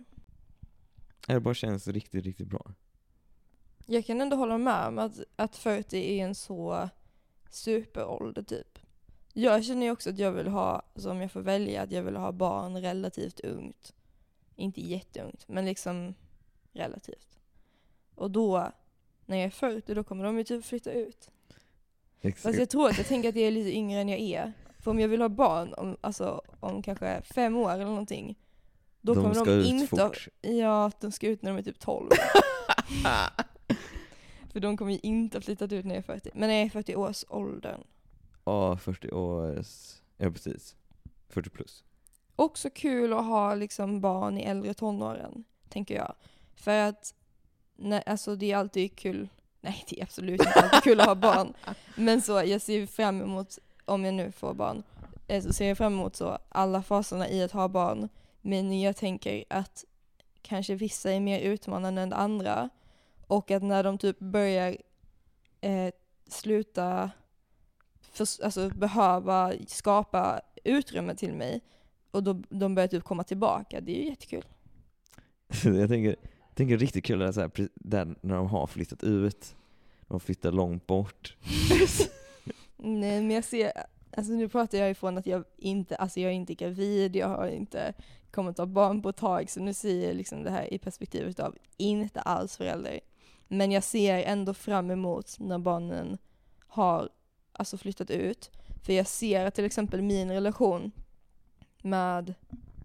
[1.27, 2.75] Det bara känns riktigt, riktigt bra.
[3.87, 6.89] Jag kan ändå hålla med om att, att 40 är en så
[7.51, 8.79] superålder typ.
[9.33, 12.03] Jag känner ju också att jag vill ha, så om jag får välja, att jag
[12.03, 13.95] vill ha barn relativt ungt.
[14.57, 16.15] Inte jätteungt, men liksom
[16.73, 17.39] relativt.
[18.15, 18.73] Och då,
[19.27, 21.31] när jag är 40, då kommer de ju typ flytta ut.
[22.21, 22.43] Exakt.
[22.43, 24.53] Fast jag tror att jag tänker att jag är lite yngre än jag är.
[24.83, 28.39] För om jag vill ha barn om, alltså, om kanske fem år eller någonting,
[29.01, 29.87] då de kommer de inte...
[29.87, 30.29] fort.
[30.41, 32.09] Ja, de ska ut när de är typ 12.
[34.53, 36.31] För de kommer ju inte ha flyttat ut när jag är 40.
[36.35, 37.81] Men jag är 40 års åldern.
[38.45, 39.67] Ja, 40 års,
[40.17, 40.77] ja precis.
[41.29, 41.85] 40 plus.
[42.37, 46.15] Också kul att ha liksom barn i äldre tonåren, tänker jag.
[46.55, 47.15] För att,
[47.77, 49.29] nej, alltså det är alltid kul,
[49.61, 51.55] nej det är absolut inte alltid kul att ha barn.
[51.97, 53.59] Men så, jag ser fram emot,
[53.93, 54.83] om jag nu får barn,
[55.29, 58.09] eh, så ser jag fram emot så alla faserna i att ha barn.
[58.41, 59.85] Men jag tänker att
[60.43, 62.69] kanske vissa är mer utmanande än andra.
[63.27, 64.77] Och att när de typ börjar
[65.61, 65.93] eh,
[66.29, 67.11] sluta
[68.01, 71.61] för, alltså, behöva skapa utrymme till mig
[72.11, 74.45] och då, de börjar typ komma tillbaka, det är ju jättekul.
[75.65, 76.17] jag tänker,
[76.55, 79.55] tänker riktigt kul är så här, där när de har flyttat ut,
[80.09, 81.37] de flyttar långt bort.
[82.85, 83.73] Nej men jag ser,
[84.17, 87.47] alltså nu pratar jag ifrån att jag inte, alltså jag är inte gravid, jag har
[87.47, 87.93] inte
[88.31, 90.79] kommit att ha barn på ett tag, så nu ser jag liksom det här i
[90.79, 93.01] perspektivet av inte alls förälder.
[93.49, 96.19] Men jag ser ändå fram emot när barnen
[96.59, 97.09] har
[97.53, 98.51] alltså flyttat ut.
[98.85, 100.93] För jag ser att till exempel min relation
[101.83, 102.35] med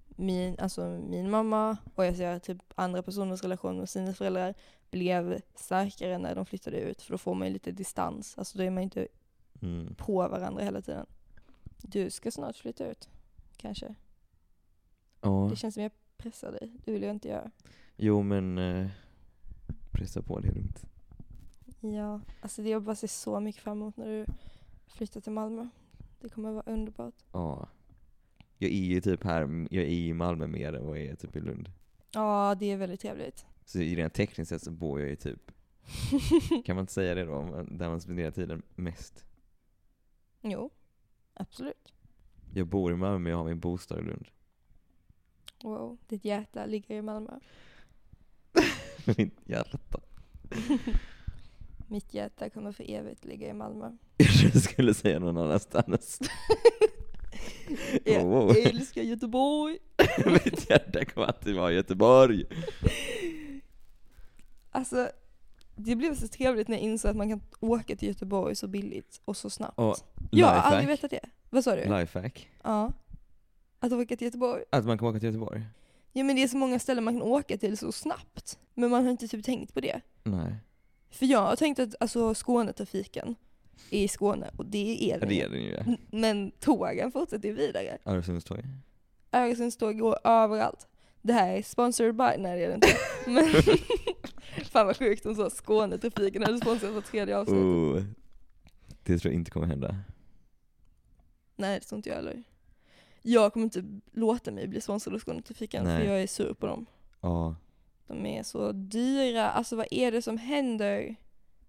[0.07, 4.53] min, alltså min mamma och jag ser att typ andra personers relation med sina föräldrar
[4.91, 7.01] blev starkare när de flyttade ut.
[7.01, 9.07] För då får man ju lite distans, alltså då är man inte
[9.61, 9.95] Mm.
[9.95, 11.05] på varandra hela tiden.
[11.81, 13.09] Du ska snart flytta ut,
[13.57, 13.95] kanske.
[15.21, 16.71] Ja, Det känns som jag pressar dig.
[16.85, 17.51] Det vill jag inte göra.
[17.95, 18.87] jo men eh,
[19.91, 20.85] pressa på det är lugnt.
[21.79, 24.25] Ja, alltså det jag bara ser så mycket fram emot när du
[24.87, 25.67] flyttar till Malmö.
[26.19, 27.15] Det kommer vara underbart.
[27.31, 27.67] Ja.
[28.57, 29.41] Jag är ju typ här,
[29.71, 31.71] jag är i Malmö mer än vad jag är typ i Lund.
[32.11, 33.45] Ja, det är väldigt trevligt.
[33.65, 35.51] Så i rent tekniskt sett så bor jag ju typ,
[36.65, 39.25] kan man inte säga det då, där man spenderar tiden mest.
[40.51, 40.69] Jo,
[41.33, 41.93] absolut.
[42.53, 44.27] Jag bor i Malmö men jag har min bostad i Lund.
[45.63, 47.39] Wow, ditt hjärta ligger i Malmö.
[49.17, 49.99] Mitt hjärta.
[51.87, 53.91] Mitt hjärta kommer för evigt ligga i Malmö.
[54.17, 56.19] Jag trodde du skulle säga någon annanstans.
[58.05, 58.55] Jag Oh, wow.
[58.65, 59.77] älskar Göteborg!
[60.25, 62.45] Mitt hjärta kommer alltid vara i Göteborg.
[64.71, 65.09] Alltså,
[65.77, 69.21] det blev så trevligt när jag insåg att man kan åka till Göteborg så billigt
[69.25, 69.79] och så snabbt.
[69.79, 69.97] Och
[70.31, 71.29] jag har aldrig vetat det.
[71.49, 71.99] Vad sa du?
[71.99, 72.49] Lifehack.
[72.63, 72.91] Ja.
[73.79, 74.63] Att åka till Göteborg.
[74.69, 75.65] Att man kan åka till Göteborg?
[76.13, 78.59] Ja men det är så många ställen man kan åka till så snabbt.
[78.73, 80.01] Men man har inte typ tänkt på det.
[80.23, 80.55] Nej.
[81.09, 83.35] För jag har tänkt att alltså, Skånetrafiken
[83.91, 85.71] är i Skåne och det är den det är den ju.
[85.71, 85.95] ja.
[86.11, 87.97] Men tågen fortsätter ju vidare.
[88.05, 88.59] Öresundståg.
[89.31, 90.87] Öresundståg går överallt.
[91.21, 92.87] Det här är sponsored by, nej det är det inte.
[93.27, 93.45] Men
[94.65, 97.63] fan vad sjukt om så Skånetrafiken hade sponsrat på tredje avsnittet.
[97.63, 98.03] Oh.
[99.03, 99.95] Det tror jag inte kommer hända.
[101.55, 102.43] Nej det tror inte jag heller.
[103.21, 106.07] Jag kommer inte låta mig bli sponsrad av Skånetrafiken för Nej.
[106.07, 106.85] jag är sur på dem.
[107.21, 107.55] Ja.
[108.07, 111.15] De är så dyra, alltså vad är det som händer?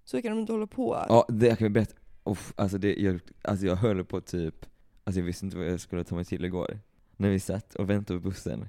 [0.05, 1.05] Så kan de inte hålla på.
[1.09, 1.95] Ja, det jag kan berätta.
[2.25, 4.67] Uff, alltså, det, jag, alltså jag höll på typ,
[5.05, 6.81] alltså jag visste inte vad jag skulle ta mig till igår.
[7.17, 8.69] När vi satt och väntade på bussen.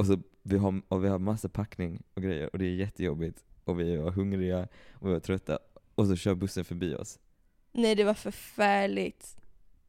[0.00, 3.44] Och så vi har, och vi har massa packning och grejer och det är jättejobbigt.
[3.64, 5.58] Och vi var hungriga och vi var trötta.
[5.94, 7.18] Och så kör bussen förbi oss.
[7.72, 9.36] Nej det var förfärligt.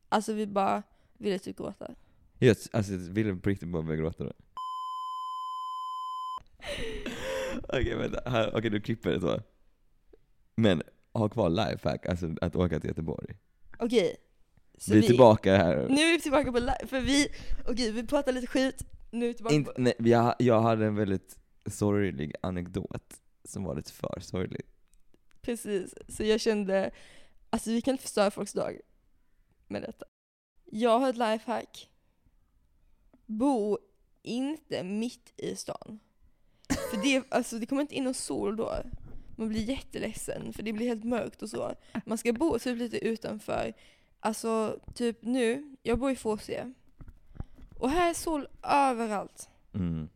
[0.09, 0.83] Alltså vi bara
[1.17, 1.95] ville typ gråta.
[2.39, 4.31] Jag alltså, jag ville på riktigt bara börja gråta då.
[7.67, 9.41] Okej vänta, här, okej du klipper det så.
[10.55, 13.37] Men ha kvar lifehack, alltså att åka till Göteborg.
[13.79, 14.15] Okej.
[14.77, 15.87] Så vi är tillbaka här.
[15.89, 17.27] Nu är vi tillbaka på live, för vi,
[17.67, 19.81] okej vi pratar lite skit, nu tillbaka Inte, på...
[19.81, 24.61] nej, jag, jag hade en väldigt sorglig anekdot som var lite för sorglig.
[25.41, 26.91] Precis, så jag kände,
[27.49, 28.79] alltså vi kan inte förstöra folks dag
[29.67, 30.05] med detta.
[30.65, 31.89] Jag har ett lifehack.
[33.25, 33.77] Bo
[34.21, 35.99] inte mitt i stan.
[36.91, 38.75] För det, alltså, det kommer inte in någon sol då.
[39.35, 41.75] Man blir jätteledsen för det blir helt mörkt och så.
[42.05, 43.73] Man ska bo typ lite utanför.
[44.19, 46.73] Alltså typ nu, jag bor i Fåsö.
[47.81, 49.49] Och här är sol överallt.
[49.73, 50.09] Mm.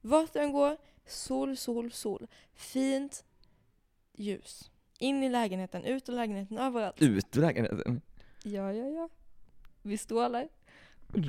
[0.00, 2.26] Vart den går, sol, sol, sol.
[2.54, 3.24] Fint
[4.12, 4.70] ljus.
[4.98, 7.02] In i lägenheten, ut ur lägenheten, överallt.
[7.02, 8.00] Ut ur lägenheten.
[8.42, 9.08] Ja, ja, ja.
[9.82, 10.48] Vi strålar.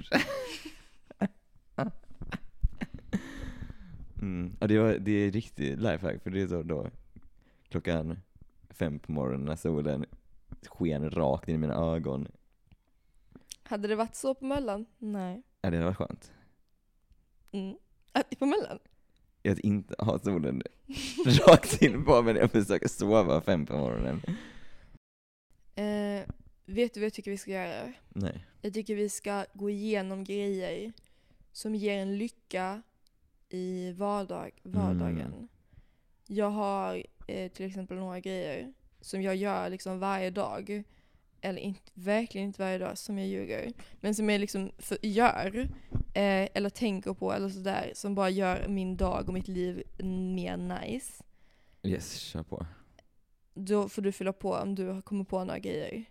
[4.21, 4.57] Mm.
[4.59, 6.89] Ja, det, var, det är riktigt lifehack, för det är så då
[7.69, 8.19] klockan
[8.69, 10.05] fem på morgonen när solen
[10.67, 12.27] sken rakt in i mina ögon.
[13.63, 14.85] Hade det varit så på Möllan?
[14.97, 15.43] Nej.
[15.61, 16.31] Ja, det hade varit skönt.
[17.51, 17.75] Mm.
[18.11, 18.79] Att, på Möllan?
[19.43, 20.63] Att inte ha solen
[21.47, 24.21] rakt in på mig när jag försöker sova fem på morgonen.
[25.75, 26.25] Eh,
[26.65, 27.93] vet du vad jag tycker vi ska göra?
[28.09, 28.45] Nej.
[28.61, 30.93] Jag tycker vi ska gå igenom grejer
[31.51, 32.81] som ger en lycka
[33.49, 35.33] i vardag, vardagen.
[35.33, 35.47] Mm.
[36.27, 40.83] Jag har eh, till exempel några grejer som jag gör liksom varje dag.
[41.41, 43.73] Eller inte, verkligen inte varje dag som jag ljuger.
[43.99, 45.69] Men som jag liksom för, gör.
[46.13, 47.91] Eh, eller tänker på eller sådär.
[47.95, 51.23] Som bara gör min dag och mitt liv mer nice.
[51.83, 52.65] Yes, kör på.
[53.53, 56.05] Då får du fylla på om du kommit på några grejer.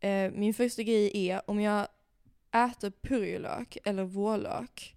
[0.00, 1.88] Eh, min första grej är om jag
[2.52, 4.96] äter purjolök eller vårlök.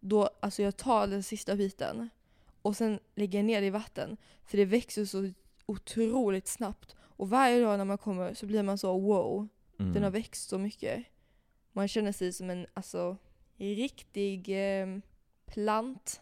[0.00, 2.08] Då, alltså jag tar den sista biten
[2.62, 4.16] och sen lägger jag ner det i vatten.
[4.44, 5.30] För det växer så
[5.66, 6.96] otroligt snabbt.
[7.18, 9.48] Och varje dag när man kommer så blir man så wow,
[9.80, 9.92] Mm.
[9.92, 11.04] den har växt så mycket.
[11.72, 13.16] Man känner sig som en alltså,
[13.56, 14.48] riktig
[14.80, 14.86] eh,
[15.46, 16.20] plant,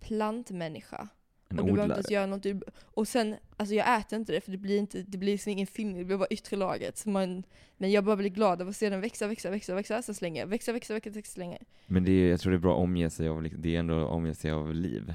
[0.00, 1.08] plantmänniska.
[1.48, 2.46] en och du behöver inte ens göra något.
[2.82, 5.66] Och sen, alltså jag äter inte det för det blir, inte, det blir liksom ingen
[5.66, 6.96] fyllning, det blir bara yttre lagret.
[6.98, 7.42] Så man,
[7.76, 10.40] men jag bara blir glad av att se den växa, växa, växa, växa, sen slänger
[10.40, 10.46] jag.
[10.46, 11.62] Växa, växa, växa, växa, slänger.
[11.86, 13.78] Men det är, jag tror det är bra att omge sig av, liksom- det är
[13.78, 15.14] ändå omge sig av liv.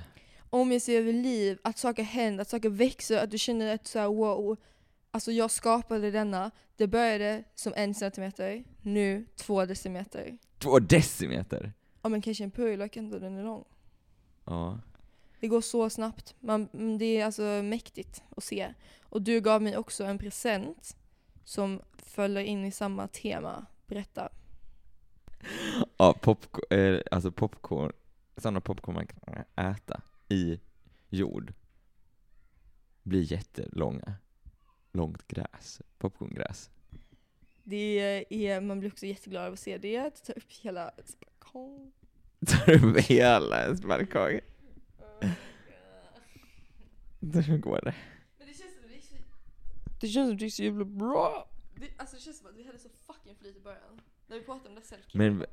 [0.49, 3.87] Om jag ser över liv, att saker händer, att saker växer, att du känner att
[3.87, 4.57] så här, wow,
[5.11, 6.51] alltså jag skapade denna.
[6.75, 10.37] Det började som en centimeter, nu två decimeter.
[10.57, 11.73] Två decimeter!
[12.01, 13.65] Ja men kanske en purjolök ändå, den är lång.
[14.45, 14.79] Ja.
[15.39, 16.35] Det går så snabbt.
[16.39, 18.73] Man, mm, det är alltså mäktigt att se.
[19.03, 20.97] Och du gav mig också en present
[21.43, 23.65] som följer in i samma tema.
[23.87, 24.29] Berätta.
[25.97, 27.91] Ja, popcorn, eh, alltså popcorn,
[28.37, 30.59] sådana popcorn man kan äta i
[31.09, 31.53] jord
[33.03, 34.13] blir jättelånga.
[34.91, 36.69] Långt gräs, popcorngräs.
[37.63, 39.97] Det är, man blir också jätteglad av att se det.
[39.97, 41.91] Att ta upp hela ett balkong.
[42.45, 44.39] Tar upp hela ens balkong.
[47.21, 47.95] Hur går det?
[48.37, 49.15] Men det känns som det gick så,
[50.01, 51.49] det känns som det gick så jävla bra.
[51.75, 54.01] Det, alltså det känns som att vi hade så fucking flyt i början.
[54.27, 55.45] När vi pratade om det self Men-.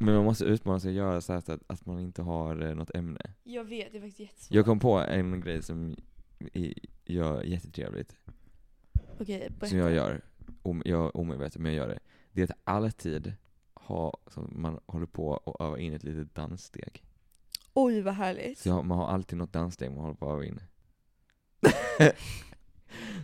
[0.00, 2.90] Men man måste utmana sig och göra så att, att man inte har eh, något
[2.94, 3.20] ämne.
[3.44, 4.54] Jag vet, det är faktiskt jättesvårt.
[4.56, 5.96] Jag kom på en grej som
[6.52, 8.16] i- gör jättetrevligt,
[9.20, 9.66] Okej, berätta.
[9.66, 10.20] som jag gör,
[10.62, 11.98] om, jag omedvetet, men jag gör det.
[12.32, 13.32] Det är att alltid
[13.74, 17.02] ha, så man håller på och öva in ett litet danssteg.
[17.74, 18.58] Oj vad härligt.
[18.58, 20.60] Så jag, man har alltid något danssteg man håller på att öva in.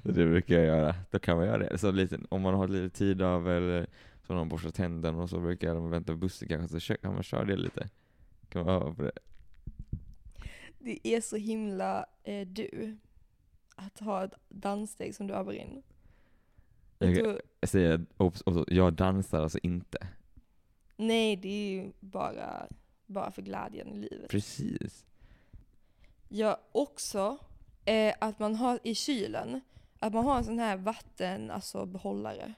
[0.02, 0.94] det brukar jag göra.
[1.10, 1.78] Då kan man göra det.
[1.78, 3.86] Så lite, om man har lite tid över, eller
[4.26, 7.22] så man borstat tänderna och så brukar jag vänta på bussen kanske, så kan man
[7.22, 7.88] köra det lite.
[8.48, 9.18] Kan man öva på det.
[10.78, 12.96] Det är så himla eh, du.
[13.86, 15.82] Att ha ett danssteg som du övar in.
[16.98, 18.06] Jag Jag, jag säger,
[18.68, 19.98] jag dansar alltså inte.
[20.96, 22.66] nej, det är ju bara,
[23.06, 24.28] bara för glädjen i livet.
[24.30, 25.04] Precis.
[26.28, 27.38] Ja, också
[27.84, 29.60] eh, att man har i kylen,
[29.98, 32.54] att man har en sån här vatten, alltså behållare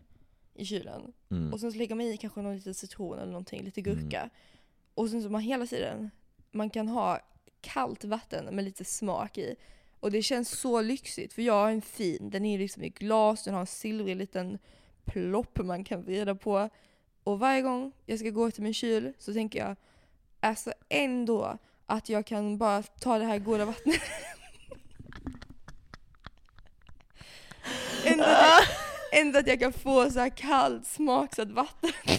[0.55, 1.13] i kylen.
[1.31, 1.53] Mm.
[1.53, 3.95] Och sen så lägger man i kanske någon liten citron eller någonting, lite Mm.
[3.95, 4.31] gurka.
[4.95, 6.11] Och sen så man hela tiden,
[6.51, 7.19] man kan ha
[7.61, 9.57] kallt vatten med lite smak i.
[10.05, 13.45] Och det känns så lyxigt för jag har en fin, den är liksom i glas,
[13.45, 14.59] den har en silvrig liten
[15.05, 16.69] plopp man kan vrida på.
[17.25, 19.77] Och varje gång jag ska gå till min kyl så tänker jag,
[20.41, 24.01] alltså ändå att jag kan bara ta det här goda vattnet.
[28.05, 28.63] ändå, att jag,
[29.21, 31.93] ändå att jag kan få så här kallt smaksatt vatten.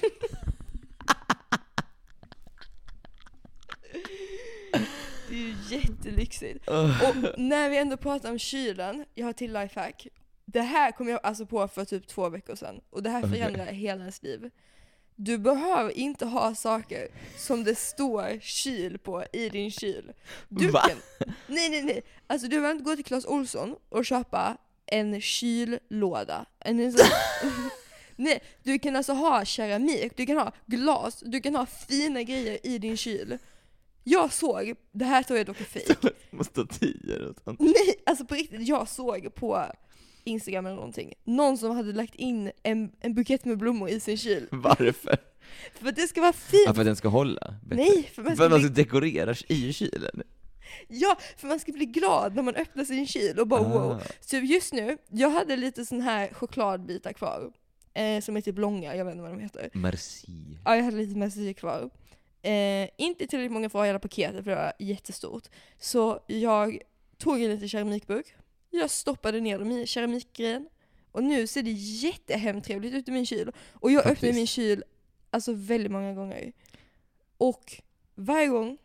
[5.30, 6.68] Det är ju jättelyxigt.
[6.68, 10.08] Och när vi ändå pratar om kylen, jag har till lifehack.
[10.46, 13.66] Det här kom jag alltså på för typ två veckor sedan och det här förändrar
[13.66, 14.50] hela ens liv.
[15.16, 20.12] Du behöver inte ha saker som det står kyl på i din kyl.
[20.50, 20.82] Du Va?
[20.88, 20.98] kan,
[21.48, 26.46] nej nej nej, alltså du behöver inte gå till Clas Ohlson och köpa en kyllåda.
[26.60, 27.08] En sån,
[28.16, 32.60] nej, du kan alltså ha keramik, du kan ha glas, du kan ha fina grejer
[32.64, 33.38] i din kyl.
[34.08, 35.98] Jag såg, det här tror jag dock är fejk.
[36.46, 37.60] Statyer och sånt.
[37.60, 39.66] Nej, alltså på riktigt, jag såg på
[40.24, 44.18] Instagram eller någonting, någon som hade lagt in en, en bukett med blommor i sin
[44.18, 44.48] kyl.
[44.52, 45.18] Varför?
[45.74, 46.64] För att det ska vara fint!
[46.66, 47.56] Ja, för att den ska hålla?
[47.64, 47.84] bättre.
[47.84, 50.22] Nej, för man För ska att man bli, ska dekorera i kylen?
[50.88, 53.92] ja, för man ska bli glad när man öppnar sin kyl och bara wow.
[53.92, 54.00] Ah.
[54.22, 57.52] Så just nu, jag hade lite sån här chokladbitar kvar.
[57.94, 59.70] Eh, som är typ långa, jag vet inte vad de heter.
[59.74, 60.28] Merci.
[60.66, 61.90] Ja, jag hade lite merci kvar.
[62.46, 65.44] Eh, inte tillräckligt många för att ha hela paketet för det var jättestort.
[65.80, 66.80] Så jag
[67.18, 68.34] tog en liten keramikburk,
[68.70, 70.70] jag stoppade ner dem i keramikgrejen
[71.12, 73.52] och nu ser det jättehemtrevligt ut i min kyl.
[73.74, 74.36] Och jag öppnar Faktiskt.
[74.36, 74.84] min kyl
[75.30, 76.52] alltså väldigt många gånger.
[77.38, 77.82] Och
[78.16, 78.78] varje gång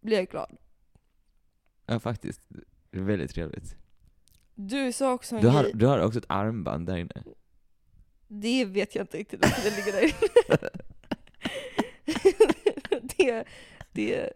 [0.00, 0.56] blir jag glad.
[1.86, 2.40] Ja, faktiskt.
[2.90, 3.74] Det är väldigt trevligt.
[4.54, 7.24] Du sa också en Du har, grej, du har också ett armband där inne.
[8.28, 10.68] det vet jag inte riktigt varför det ligger där inne.
[13.26, 13.44] det,
[13.92, 14.32] det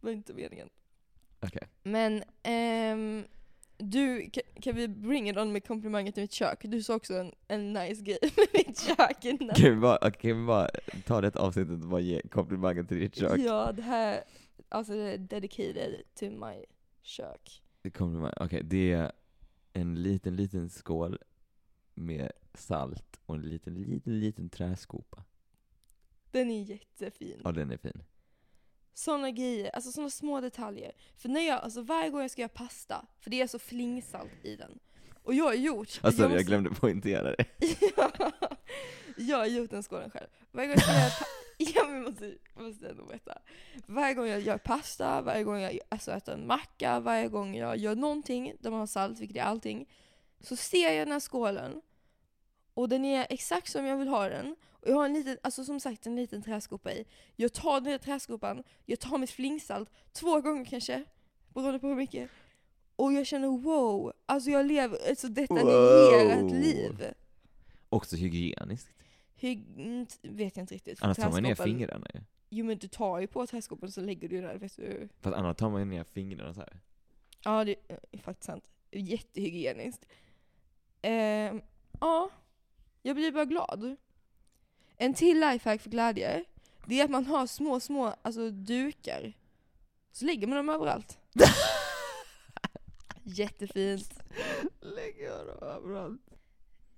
[0.00, 0.68] var inte meningen.
[1.40, 1.68] Okej.
[1.82, 3.24] Men ehm,
[3.78, 6.58] du, kan, kan vi bring it on med komplimanger till mitt kök?
[6.62, 9.54] Du sa också en, en nice grej med mitt kök innan.
[9.54, 10.68] Kan vi bara, kan vi bara
[11.06, 13.38] ta det avsnittet och bara ge komplimanger till ditt kök?
[13.38, 14.24] Ja, det här,
[14.68, 16.64] alltså det är dedicated to my
[17.02, 17.62] kök.
[17.94, 18.32] Komplimang.
[18.40, 19.12] Okej, det är
[19.72, 21.18] en liten, liten skål
[21.94, 25.24] med salt och en liten, liten, liten träskopa.
[26.30, 27.40] Den är jättefin.
[27.44, 28.02] Ja, den är fin.
[28.94, 30.92] Såna grejer, alltså såna små detaljer.
[31.16, 34.44] För när jag, alltså varje gång jag ska göra pasta, för det är så flingsalt
[34.44, 34.78] i den.
[35.22, 36.00] Och jag har gjort...
[36.02, 37.44] Alltså, jag, måste- glömde poängtera det.
[39.16, 40.28] jag har gjort den skålen själv.
[40.52, 41.10] Varje gång jag ska göra
[41.74, 43.38] Ja men måste, måste ändå berätta.
[43.86, 47.76] Varje gång jag gör pasta, varje gång jag alltså, äter en macka, varje gång jag
[47.76, 49.88] gör någonting där man har salt, vilket är allting,
[50.40, 51.82] så ser jag den här skålen
[52.80, 54.56] och den är exakt som jag vill ha den.
[54.70, 57.04] Och jag har en liten, alltså som sagt en liten träskopa i.
[57.36, 61.04] Jag tar den här träskopan, jag tar mitt flingsalt, två gånger kanske,
[61.54, 62.30] beroende på hur mycket.
[62.96, 66.54] Och jag känner wow, alltså jag lever ett så detaljerat Wow.
[66.54, 67.04] liv.
[67.88, 68.88] Också hygieniskt.
[69.36, 71.02] Hur, mm, vet jag inte riktigt.
[71.02, 72.20] Annars tar man ner fingrarna ju.
[72.50, 75.08] Jo men du tar ju på träskopan så lägger du den där, vet du.
[75.20, 76.80] Fast annars tar man ner fingrarna så här.
[77.44, 77.74] Ja det
[78.12, 78.64] är faktiskt sant.
[78.90, 80.06] Jättehygieniskt.
[82.00, 82.30] Ja,
[83.02, 83.96] jag blir bara glad.
[84.96, 86.44] En till lifehack för glädje,
[86.86, 89.32] det är att man har små, små alltså, dukar.
[90.12, 91.18] Så lägger man dem överallt.
[93.22, 94.22] Jättefint.
[94.80, 96.30] Lägger dem överallt.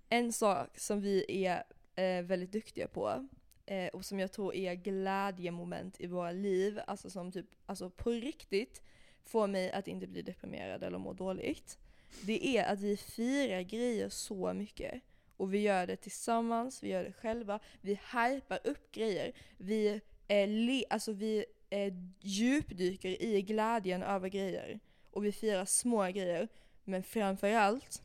[0.08, 3.28] En sak som vi är eh, väldigt duktiga på
[3.66, 8.10] eh, och som jag tror är glädjemoment i våra liv, alltså som typ, alltså på
[8.10, 8.82] riktigt
[9.24, 11.78] får mig att inte bli deprimerad eller må dåligt.
[12.22, 15.02] Det är att vi firar grejer så mycket.
[15.36, 19.32] Och vi gör det tillsammans, vi gör det själva, vi hypar upp grejer.
[19.56, 24.80] Vi, eh, le, alltså vi eh, djupdyker i glädjen över grejer.
[25.10, 26.48] Och vi firar små grejer.
[26.84, 28.02] Men framförallt,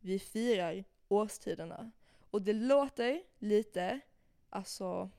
[0.00, 1.90] vi firar årstiderna.
[2.30, 4.00] Och det låter lite,
[4.50, 5.10] alltså,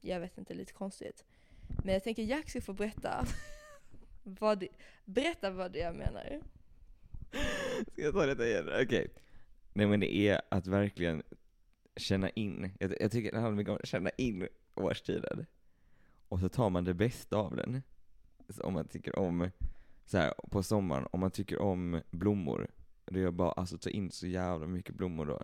[0.00, 1.24] jag vet inte, lite konstigt.
[1.84, 3.26] Men jag tänker Jack ska få berätta
[4.22, 4.68] vad det,
[5.04, 6.40] berätta vad det jag menar.
[7.92, 8.70] Ska jag ta detta igen?
[8.82, 9.10] Okej.
[9.76, 11.22] Nej men det är att verkligen
[11.96, 15.46] känna in, jag, jag tycker det handlar mycket om att känna in årstiden.
[16.28, 17.82] Och så tar man det bästa av den.
[18.48, 19.50] Så om man tycker om,
[20.04, 22.68] så här, på sommaren, om man tycker om blommor,
[23.04, 25.42] det är bara alltså ta in så jävla mycket blommor då.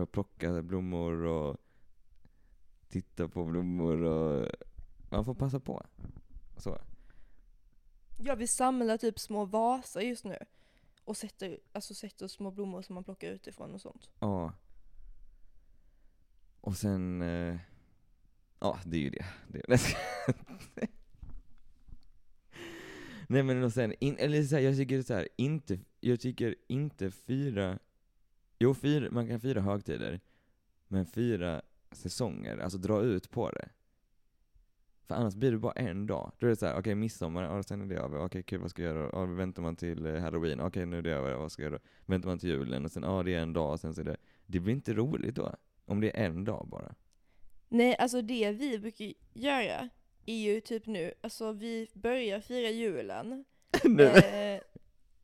[0.00, 1.56] Och plocka blommor och
[2.88, 4.48] titta på blommor och
[5.10, 5.86] man får passa på.
[6.56, 6.78] Så.
[8.18, 10.38] Ja, vi samlar typ små vaser just nu.
[11.06, 14.10] Och sätter, alltså sätter små blommor som man plockar utifrån och sånt.
[14.20, 14.52] Ja.
[16.60, 17.56] Och sen, eh,
[18.60, 19.24] ja det är ju det.
[19.48, 19.78] det nej,
[20.74, 20.88] det.
[23.28, 26.54] Nej men och sen, in, eller så här, jag tycker så här, inte, jag tycker
[26.68, 27.78] inte fyra,
[28.58, 30.20] jo fyra, man kan fira högtider,
[30.88, 33.68] men fyra säsonger, alltså dra ut på det.
[35.06, 36.32] För annars blir det bara en dag.
[36.38, 38.70] Då är det så här, okej midsommar, ja, sen är det över, okej kul vad
[38.70, 39.10] ska jag göra?
[39.12, 41.80] Ja, väntar man till eh, halloween, okej nu är det över, vad ska jag göra?
[42.06, 44.04] Väntar man till julen och sen, ja det är en dag och sen så är
[44.04, 44.16] det,
[44.46, 45.54] det blir inte roligt då.
[45.84, 46.94] Om det är en dag bara.
[47.68, 49.88] Nej, alltså det vi brukar göra
[50.26, 53.44] är ju typ nu, alltså vi börjar fira julen.
[53.98, 54.60] eh,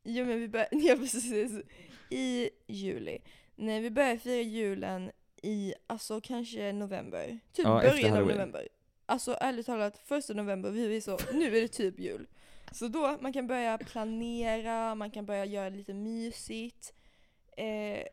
[0.03, 1.53] jo men vi börjar, ja precis,
[2.11, 3.19] i juli.
[3.55, 5.11] Nej vi börjar fira julen
[5.43, 7.39] i, alltså kanske november.
[7.53, 8.69] Typ Ja, början av november.
[9.07, 12.27] Alltså ärligt talat, första november, vi är så, nu är det typ jul.
[12.73, 16.95] Så då, man kan börja planera, man kan börja göra lite mysigt.
[17.57, 18.05] Eh,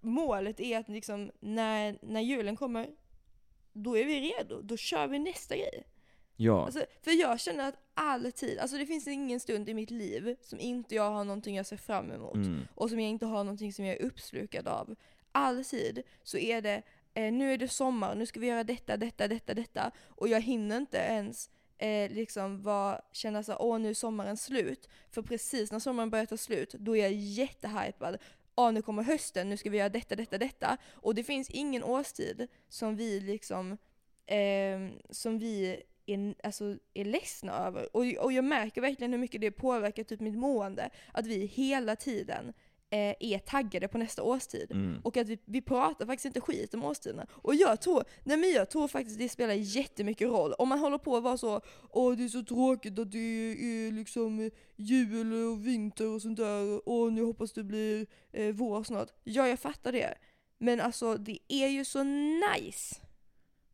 [0.00, 2.90] målet är att liksom, när, när julen kommer,
[3.72, 4.62] då är vi redo.
[4.62, 5.84] Då kör vi nästa grej.
[6.36, 6.64] Ja.
[6.64, 10.60] Alltså, för jag känner att alltid, alltså det finns ingen stund i mitt liv som
[10.60, 12.34] inte jag har någonting jag ser fram emot.
[12.34, 12.60] Mm.
[12.74, 14.94] och som jag inte har någonting som jag är uppslukad av.
[15.32, 16.82] Alltid så är det,
[17.14, 19.90] eh, nu är det sommar, nu ska vi göra detta, detta, detta, detta.
[20.06, 24.88] Och jag hinner inte ens eh, liksom var, känna så åh nu är sommaren slut.
[25.10, 28.18] För precis när sommaren börjar ta slut, då är jag jättehypad.
[28.56, 30.76] Ja nu kommer hösten, nu ska vi göra detta, detta, detta.
[30.92, 33.78] Och det finns ingen årstid som vi liksom,
[34.26, 34.78] eh,
[35.10, 37.96] som vi är, alltså, är ledsna över.
[37.96, 40.90] Och, och jag märker verkligen hur mycket det påverkar typ mitt mående.
[41.12, 42.52] Att vi hela tiden
[42.94, 44.70] eh, är taggade på nästa årstid.
[44.70, 45.00] Mm.
[45.04, 47.26] Och att vi, vi pratar faktiskt inte skit om årstiderna.
[47.32, 50.52] Och jag tror, nej men jag tror faktiskt det spelar jättemycket roll.
[50.58, 53.92] Om man håller på att vara så, åh det är så tråkigt att det är
[53.92, 59.08] liksom jul och vinter och sånt där, och nu hoppas det blir eh, vår snart.
[59.24, 60.14] Ja, jag fattar det.
[60.58, 62.96] Men alltså det är ju så nice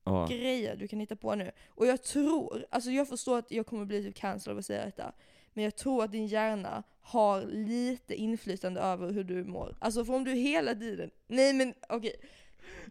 [0.05, 0.27] Ja.
[0.27, 1.51] grejer du kan hitta på nu.
[1.69, 4.85] Och jag tror, alltså jag förstår att jag kommer bli typ cancelled av att säga
[4.85, 5.13] detta,
[5.55, 9.77] men jag tror att din hjärna har lite inflytande över hur du mår.
[9.81, 12.17] Alltså för om du hela tiden, nej men okej,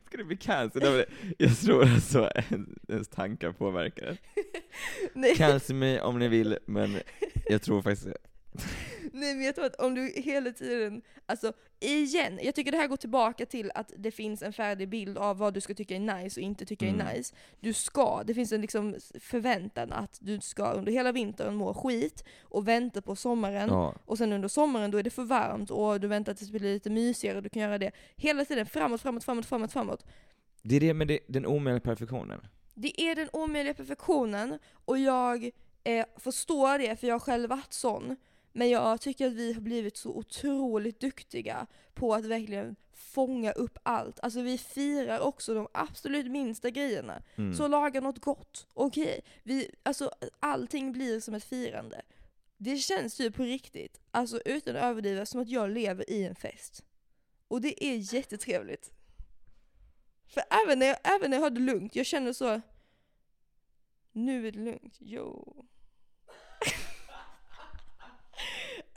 [0.06, 1.06] Ska det bli cancer?
[1.38, 2.30] Jag tror alltså
[2.88, 4.18] ens tankar påverkar
[5.14, 5.36] det.
[5.38, 6.98] Cancel mig om ni vill, men
[7.50, 8.08] jag tror faktiskt
[9.14, 12.88] nej men jag tror att om du hela tiden, alltså igen, jag tycker det här
[12.88, 16.00] går tillbaka till att det finns en färdig bild av vad du ska tycka är
[16.00, 17.08] nice och inte tycka Mm.
[17.08, 17.36] är nice.
[17.60, 22.24] Du ska, det finns en liksom förväntan att du ska under hela vintern må skit
[22.42, 23.96] och vänta på sommaren Ja.
[24.06, 26.74] Och sen under sommaren då är det för varmt och du väntar tills det blir
[26.74, 30.06] lite mysigare, du kan göra det hela tiden framåt, framåt, framåt, framåt, framåt.
[30.62, 32.48] Det är det med det, den omöjliga perfektionen.
[32.76, 35.50] Det är den omöjliga perfektionen och jag
[35.84, 38.16] eh, förstår det för jag har själv varit sån.
[38.60, 43.78] Men jag tycker att vi har blivit så otroligt duktiga på att verkligen fånga upp
[43.84, 44.20] allt.
[44.20, 47.24] Alltså vi firar också de absolut minsta grejerna.
[47.36, 47.54] Mm.
[47.54, 49.22] Så laga något gott, okej.
[49.44, 52.02] Vi, alltså allting blir som ett firande.
[52.58, 56.36] Det känns ju på riktigt, alltså utan att överdriva, som att jag lever i en
[56.36, 56.84] fest.
[57.48, 58.92] Och det är jättetrevligt.
[60.28, 62.62] För även när jag, även när jag har det lugnt, jag känner så,
[64.12, 65.66] nu är det lugnt, jo.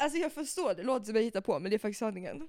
[0.02, 2.48] Alltså jag förstår, det låter som jag hittar på, men det är faktiskt sanningen.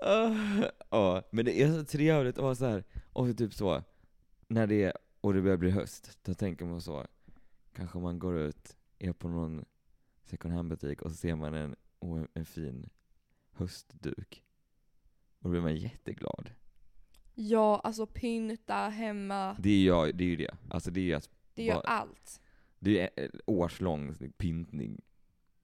[0.00, 0.34] Ah,
[0.90, 2.84] Ja, men det är så trevligt att vara så här.
[3.12, 3.82] och så typ så,
[4.48, 7.06] när det är, och det börjar bli höst, då tänker man så,
[7.72, 9.64] kanske man går ut, är på någon
[10.24, 12.88] second hand butik och så ser man en, oh, en fin
[13.52, 14.42] höstduk.
[15.38, 16.50] Och då blir man jätteglad.
[17.34, 20.54] Ja, alltså pynta hemma, Det är ju, det är ju det.
[20.70, 22.40] Alltså det är ju att, det gör Bara- allt
[22.84, 25.00] det är årslång pyntning.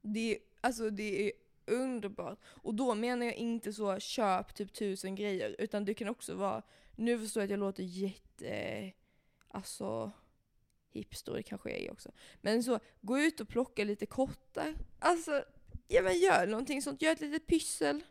[0.03, 1.33] Det är, alltså det är
[1.67, 2.39] underbart.
[2.45, 6.63] Och då menar jag inte så köp typ tusen grejer, utan det kan också vara,
[6.97, 8.93] nu förstår jag att jag låter jätte,
[9.49, 10.13] alltså
[10.91, 12.13] hipster, det kanske jag är också.
[12.41, 14.75] Men så, gå ut och plocka lite kottar.
[14.99, 15.45] Alltså,
[15.89, 18.03] ja men gör någonting sånt, gör ett litet pyssel.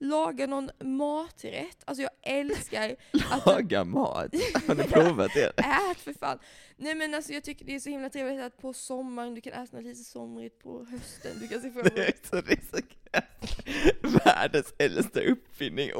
[0.00, 1.82] Laga någon maträtt.
[1.84, 2.96] Alltså jag älskar
[3.30, 4.34] att Laga mat!
[4.66, 5.46] Har du provat det?
[5.56, 6.38] Ät för fan!
[6.76, 9.52] Nej men alltså jag tycker det är så himla trevligt att på sommaren, du kan
[9.52, 12.52] äta något lite somrigt på hösten, du kan se fram Det är emot så, det
[12.52, 14.20] är så kul.
[14.24, 15.90] Världens äldsta uppfinning,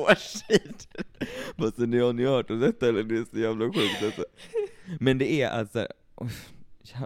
[1.77, 3.03] ni har ni hört om detta eller?
[3.03, 4.25] Det är så jävla sjukt alltså.
[5.01, 5.87] Men det är alltså,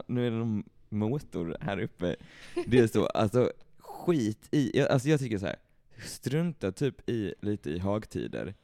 [0.06, 2.16] nu är det någon motor här uppe.
[2.66, 5.56] Det är så, alltså skit i, alltså jag tycker så här.
[6.04, 8.54] Strunta typ i, lite i högtider.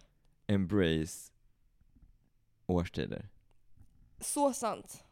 [0.46, 1.32] Embrace
[2.66, 3.28] årstider.
[4.20, 5.04] Så sant.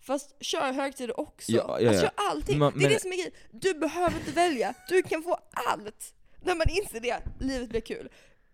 [0.00, 1.52] Fast kör högtider också.
[1.52, 2.10] Ja, ja, Alltså ja.
[2.16, 2.58] kör allting.
[2.58, 3.32] Men- det är det som är grejen.
[3.50, 4.74] Du behöver inte välja.
[4.88, 6.14] Du kan få allt.
[6.42, 8.08] När man inser det, livet blir kul.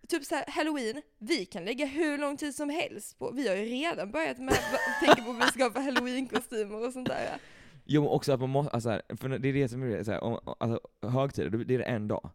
[0.07, 3.55] Typ så här, halloween, vi kan lägga hur lång tid som helst på, vi har
[3.55, 7.37] ju redan börjat med att tänka på vad vi ska ha halloween-kostymer och sånt där.
[7.85, 10.05] Jo men också att man måste, alltså, här, för det är det som är det,
[10.05, 12.29] så här, om, alltså, högtider, det är det en dag.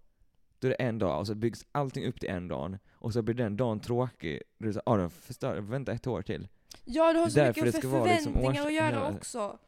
[0.62, 3.22] Då är det en dag, och så byggs allting upp till en dag, och så
[3.22, 6.48] blir den dagen tråkig, då är det så, ah, förstör, vänta ett år till.
[6.84, 9.58] Ja, du har så Därför mycket för liksom förväntningar års- att göra också.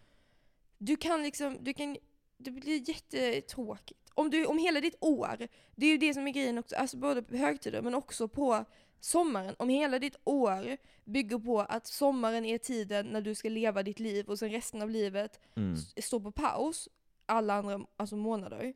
[0.78, 1.96] Du kan liksom, du kan,
[2.36, 4.10] det blir jättetråkigt.
[4.14, 6.96] Om, du, om hela ditt år, det är ju det som är grejen också, alltså
[6.96, 8.64] både på högtider men också på
[9.00, 9.54] sommaren.
[9.58, 13.98] Om hela ditt år bygger på att sommaren är tiden när du ska leva ditt
[14.00, 15.76] liv och sen resten av livet Mm.
[16.02, 16.88] står på paus,
[17.26, 18.74] alla andra alltså månader,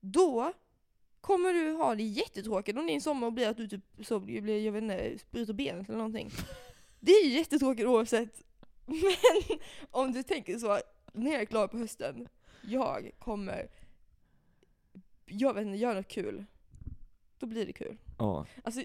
[0.00, 0.52] då
[1.22, 4.72] kommer du ha det jättetråkigt om din sommar blir att du typ så blir, jag
[4.72, 6.30] vet inte, bryter benet eller någonting.
[7.00, 8.42] Det är ju jättetråkigt oavsett.
[8.86, 9.58] Men
[9.90, 10.78] om du tänker så,
[11.12, 12.28] när jag är klar på hösten,
[12.62, 13.68] jag kommer,
[15.26, 16.44] jag vet inte, göra något kul.
[17.38, 17.96] Då blir det kul.
[18.18, 18.46] Ja.
[18.64, 18.82] Alltså,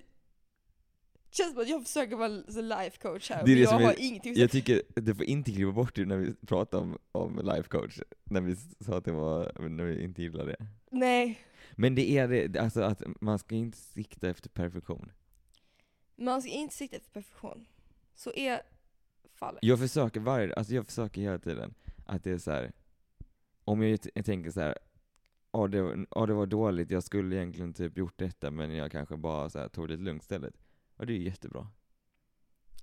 [1.31, 2.27] känns som att jag försöker vara
[2.61, 5.25] life coach här, Det är det jag som har är- ingenting Jag tycker, du får
[5.25, 9.05] inte klippa bort det när vi pratar om, om life coach, när vi sa att
[9.05, 10.55] det var, när vi inte gillar det.
[10.91, 11.39] Nej,
[11.79, 15.11] Men det är det, alltså att man ska inte sikta efter perfektion.
[16.15, 17.65] man ska inte sikta efter perfektion.
[18.13, 18.61] Så är
[19.33, 19.59] fallet.
[19.63, 21.73] Jag försöker varje, alltså jag försöker hela tiden
[22.05, 22.71] att det är så här.
[23.63, 24.77] om jag, jag tänker så här.
[25.51, 28.91] Ja det, var- ja det var dåligt, jag skulle egentligen typ gjort detta men jag
[28.91, 30.53] kanske bara så här, tog det lite lugnt istället.
[30.97, 31.67] Ja det är jättebra.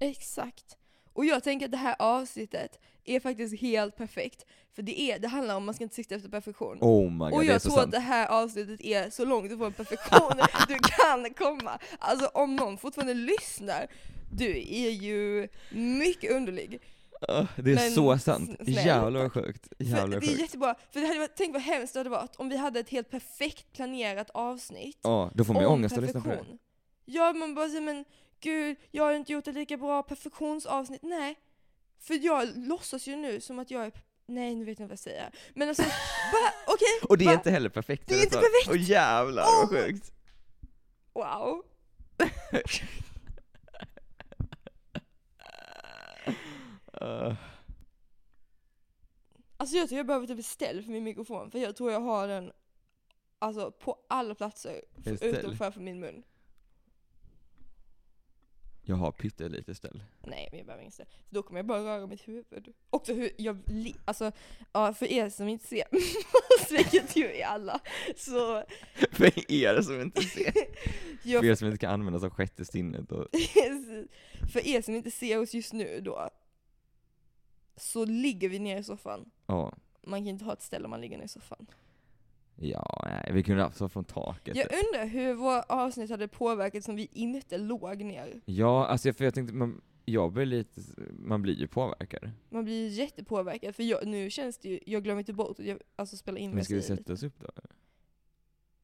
[0.01, 0.79] Exakt.
[1.15, 4.45] Och jag tänker att det här avsnittet är faktiskt helt perfekt.
[4.75, 6.79] För det, är, det handlar om att man ska inte sikta efter perfektion.
[6.81, 7.93] Oh my god, och det är jag tror att sant.
[7.93, 10.33] det här avsnittet är så långt ifrån perfektion
[10.69, 11.79] du kan komma.
[11.99, 13.87] Alltså om någon fortfarande lyssnar,
[14.33, 16.81] du är ju mycket underlig.
[17.57, 18.51] Det är men så sant.
[18.57, 19.69] snäll, Jävlar vad sjukt.
[19.77, 20.41] För Jävlar vad det är sjukt.
[20.41, 22.89] jättebra, för det hade varit, tänk vad hemskt det hade varit om vi hade ett
[22.89, 26.45] helt perfekt planerat avsnitt Ja, då får man ju ångest att lyssna på det.
[27.05, 28.05] Ja, man bara säger men
[28.45, 31.03] gud, jag har inte gjort ett lika bra perfektionsavsnitt.
[31.03, 31.39] Nej,
[31.99, 33.93] för jag låtsas ju nu som att jag är
[34.27, 35.31] Nej, nu vet jag inte vad jag säger.
[35.55, 35.83] Men alltså,
[36.33, 37.33] bara, okej, Och det är va?
[37.33, 38.09] inte heller perfekt.
[38.09, 38.39] Det är inte så.
[38.41, 38.69] perfekt.
[38.71, 39.69] Åh jävlar vad Oh.
[39.69, 40.13] sjukt.
[41.13, 41.63] wow.
[46.93, 47.37] Ah,
[49.57, 52.01] Alltså jag tror jag behöver typ ett ställ för min mikrofon, för jag tror jag
[52.01, 52.53] har den
[53.39, 54.81] Alltså på alla platser,
[55.17, 55.57] ställ?
[55.57, 56.23] framför min mun.
[58.85, 60.03] Jag har pyttelite ställ.
[60.23, 61.07] Nej, men jag behöver inget ställ.
[61.29, 62.73] För då kommer jag bara röra mitt huvud.
[62.91, 64.33] Också hur jag, li- alltså,
[64.73, 65.85] ja, för er som inte ser,
[66.77, 67.81] vilket ju är alla,
[68.17, 68.65] så
[69.13, 70.53] För er som inte ser.
[71.23, 73.29] jag För er som inte kan använda sig av sjätte sinnet och
[74.53, 76.29] för er som inte ser oss just nu då,
[77.77, 79.31] så ligger vi ner i soffan.
[79.47, 79.73] ja.
[80.07, 81.67] Man kan inte ha ett ställe om man ligger ner i soffan.
[82.57, 84.57] Ja, nej, vi kunde haft så från taket.
[84.57, 88.41] Jag undrar hur våra avsnitt hade påverkat som vi inte låg ner.
[88.45, 90.81] Ja, alltså för jag tänkte, man, jag blir lite,
[91.19, 92.31] man blir ju påverkad.
[92.49, 95.79] Man blir jättepåverkad, för jag, nu känns det ju, jag glömmer inte bort att jag
[95.97, 97.49] alltså, spela in Men jag ska vi sätta oss upp då?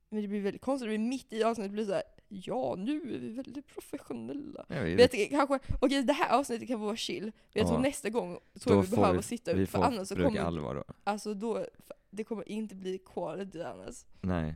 [0.08, 2.02] Men det blir väldigt konstigt, det blir mitt i avsnittet blir så här.
[2.28, 4.64] ja nu är vi väldigt professionella.
[4.68, 7.78] Jag vet, Vet du, kanske, okej det här avsnittet kan vara chill, men jag tror
[7.78, 7.82] Ja.
[7.82, 10.74] nästa gång tror jag vi behöver vi- sitta vi upp, för annars så kommer, allvar
[10.74, 10.84] då.
[11.04, 14.04] alltså då, för det kommer inte bli quality annars.
[14.20, 14.54] Nej.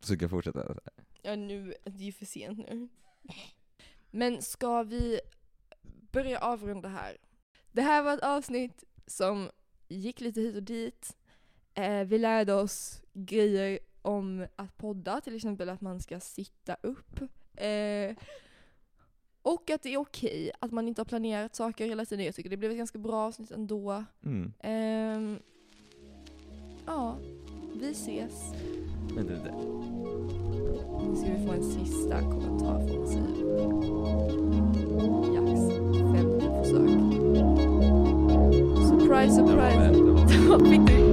[0.00, 0.76] Så ska jag fortsätta?
[1.22, 2.88] Ja nu, det är ju för sent nu.
[4.10, 5.20] Men ska vi
[6.12, 7.16] börja avrunda här?
[7.72, 9.50] Det här var ett avsnitt som
[9.88, 11.16] gick lite hit och dit.
[11.74, 17.20] Eh, vi lärde oss grejer om att podda, till exempel att man ska sitta upp.
[17.56, 18.16] Eh,
[19.42, 22.24] och att det är okej att man inte har planerat saker hela tiden.
[22.24, 24.04] Jag tycker det blev ett ganska bra avsnitt ändå.
[24.24, 24.52] Mm.
[24.60, 25.38] Ehm,
[26.86, 27.16] ja,
[27.74, 28.52] vi ses.
[29.14, 29.54] Vänta lite.
[31.08, 33.20] Nu ska vi få en sista kommentar från Siv.
[35.34, 35.60] Jax
[36.12, 36.90] femte försök.
[38.88, 39.92] Surprise, surprise.
[40.48, 41.03] Då fick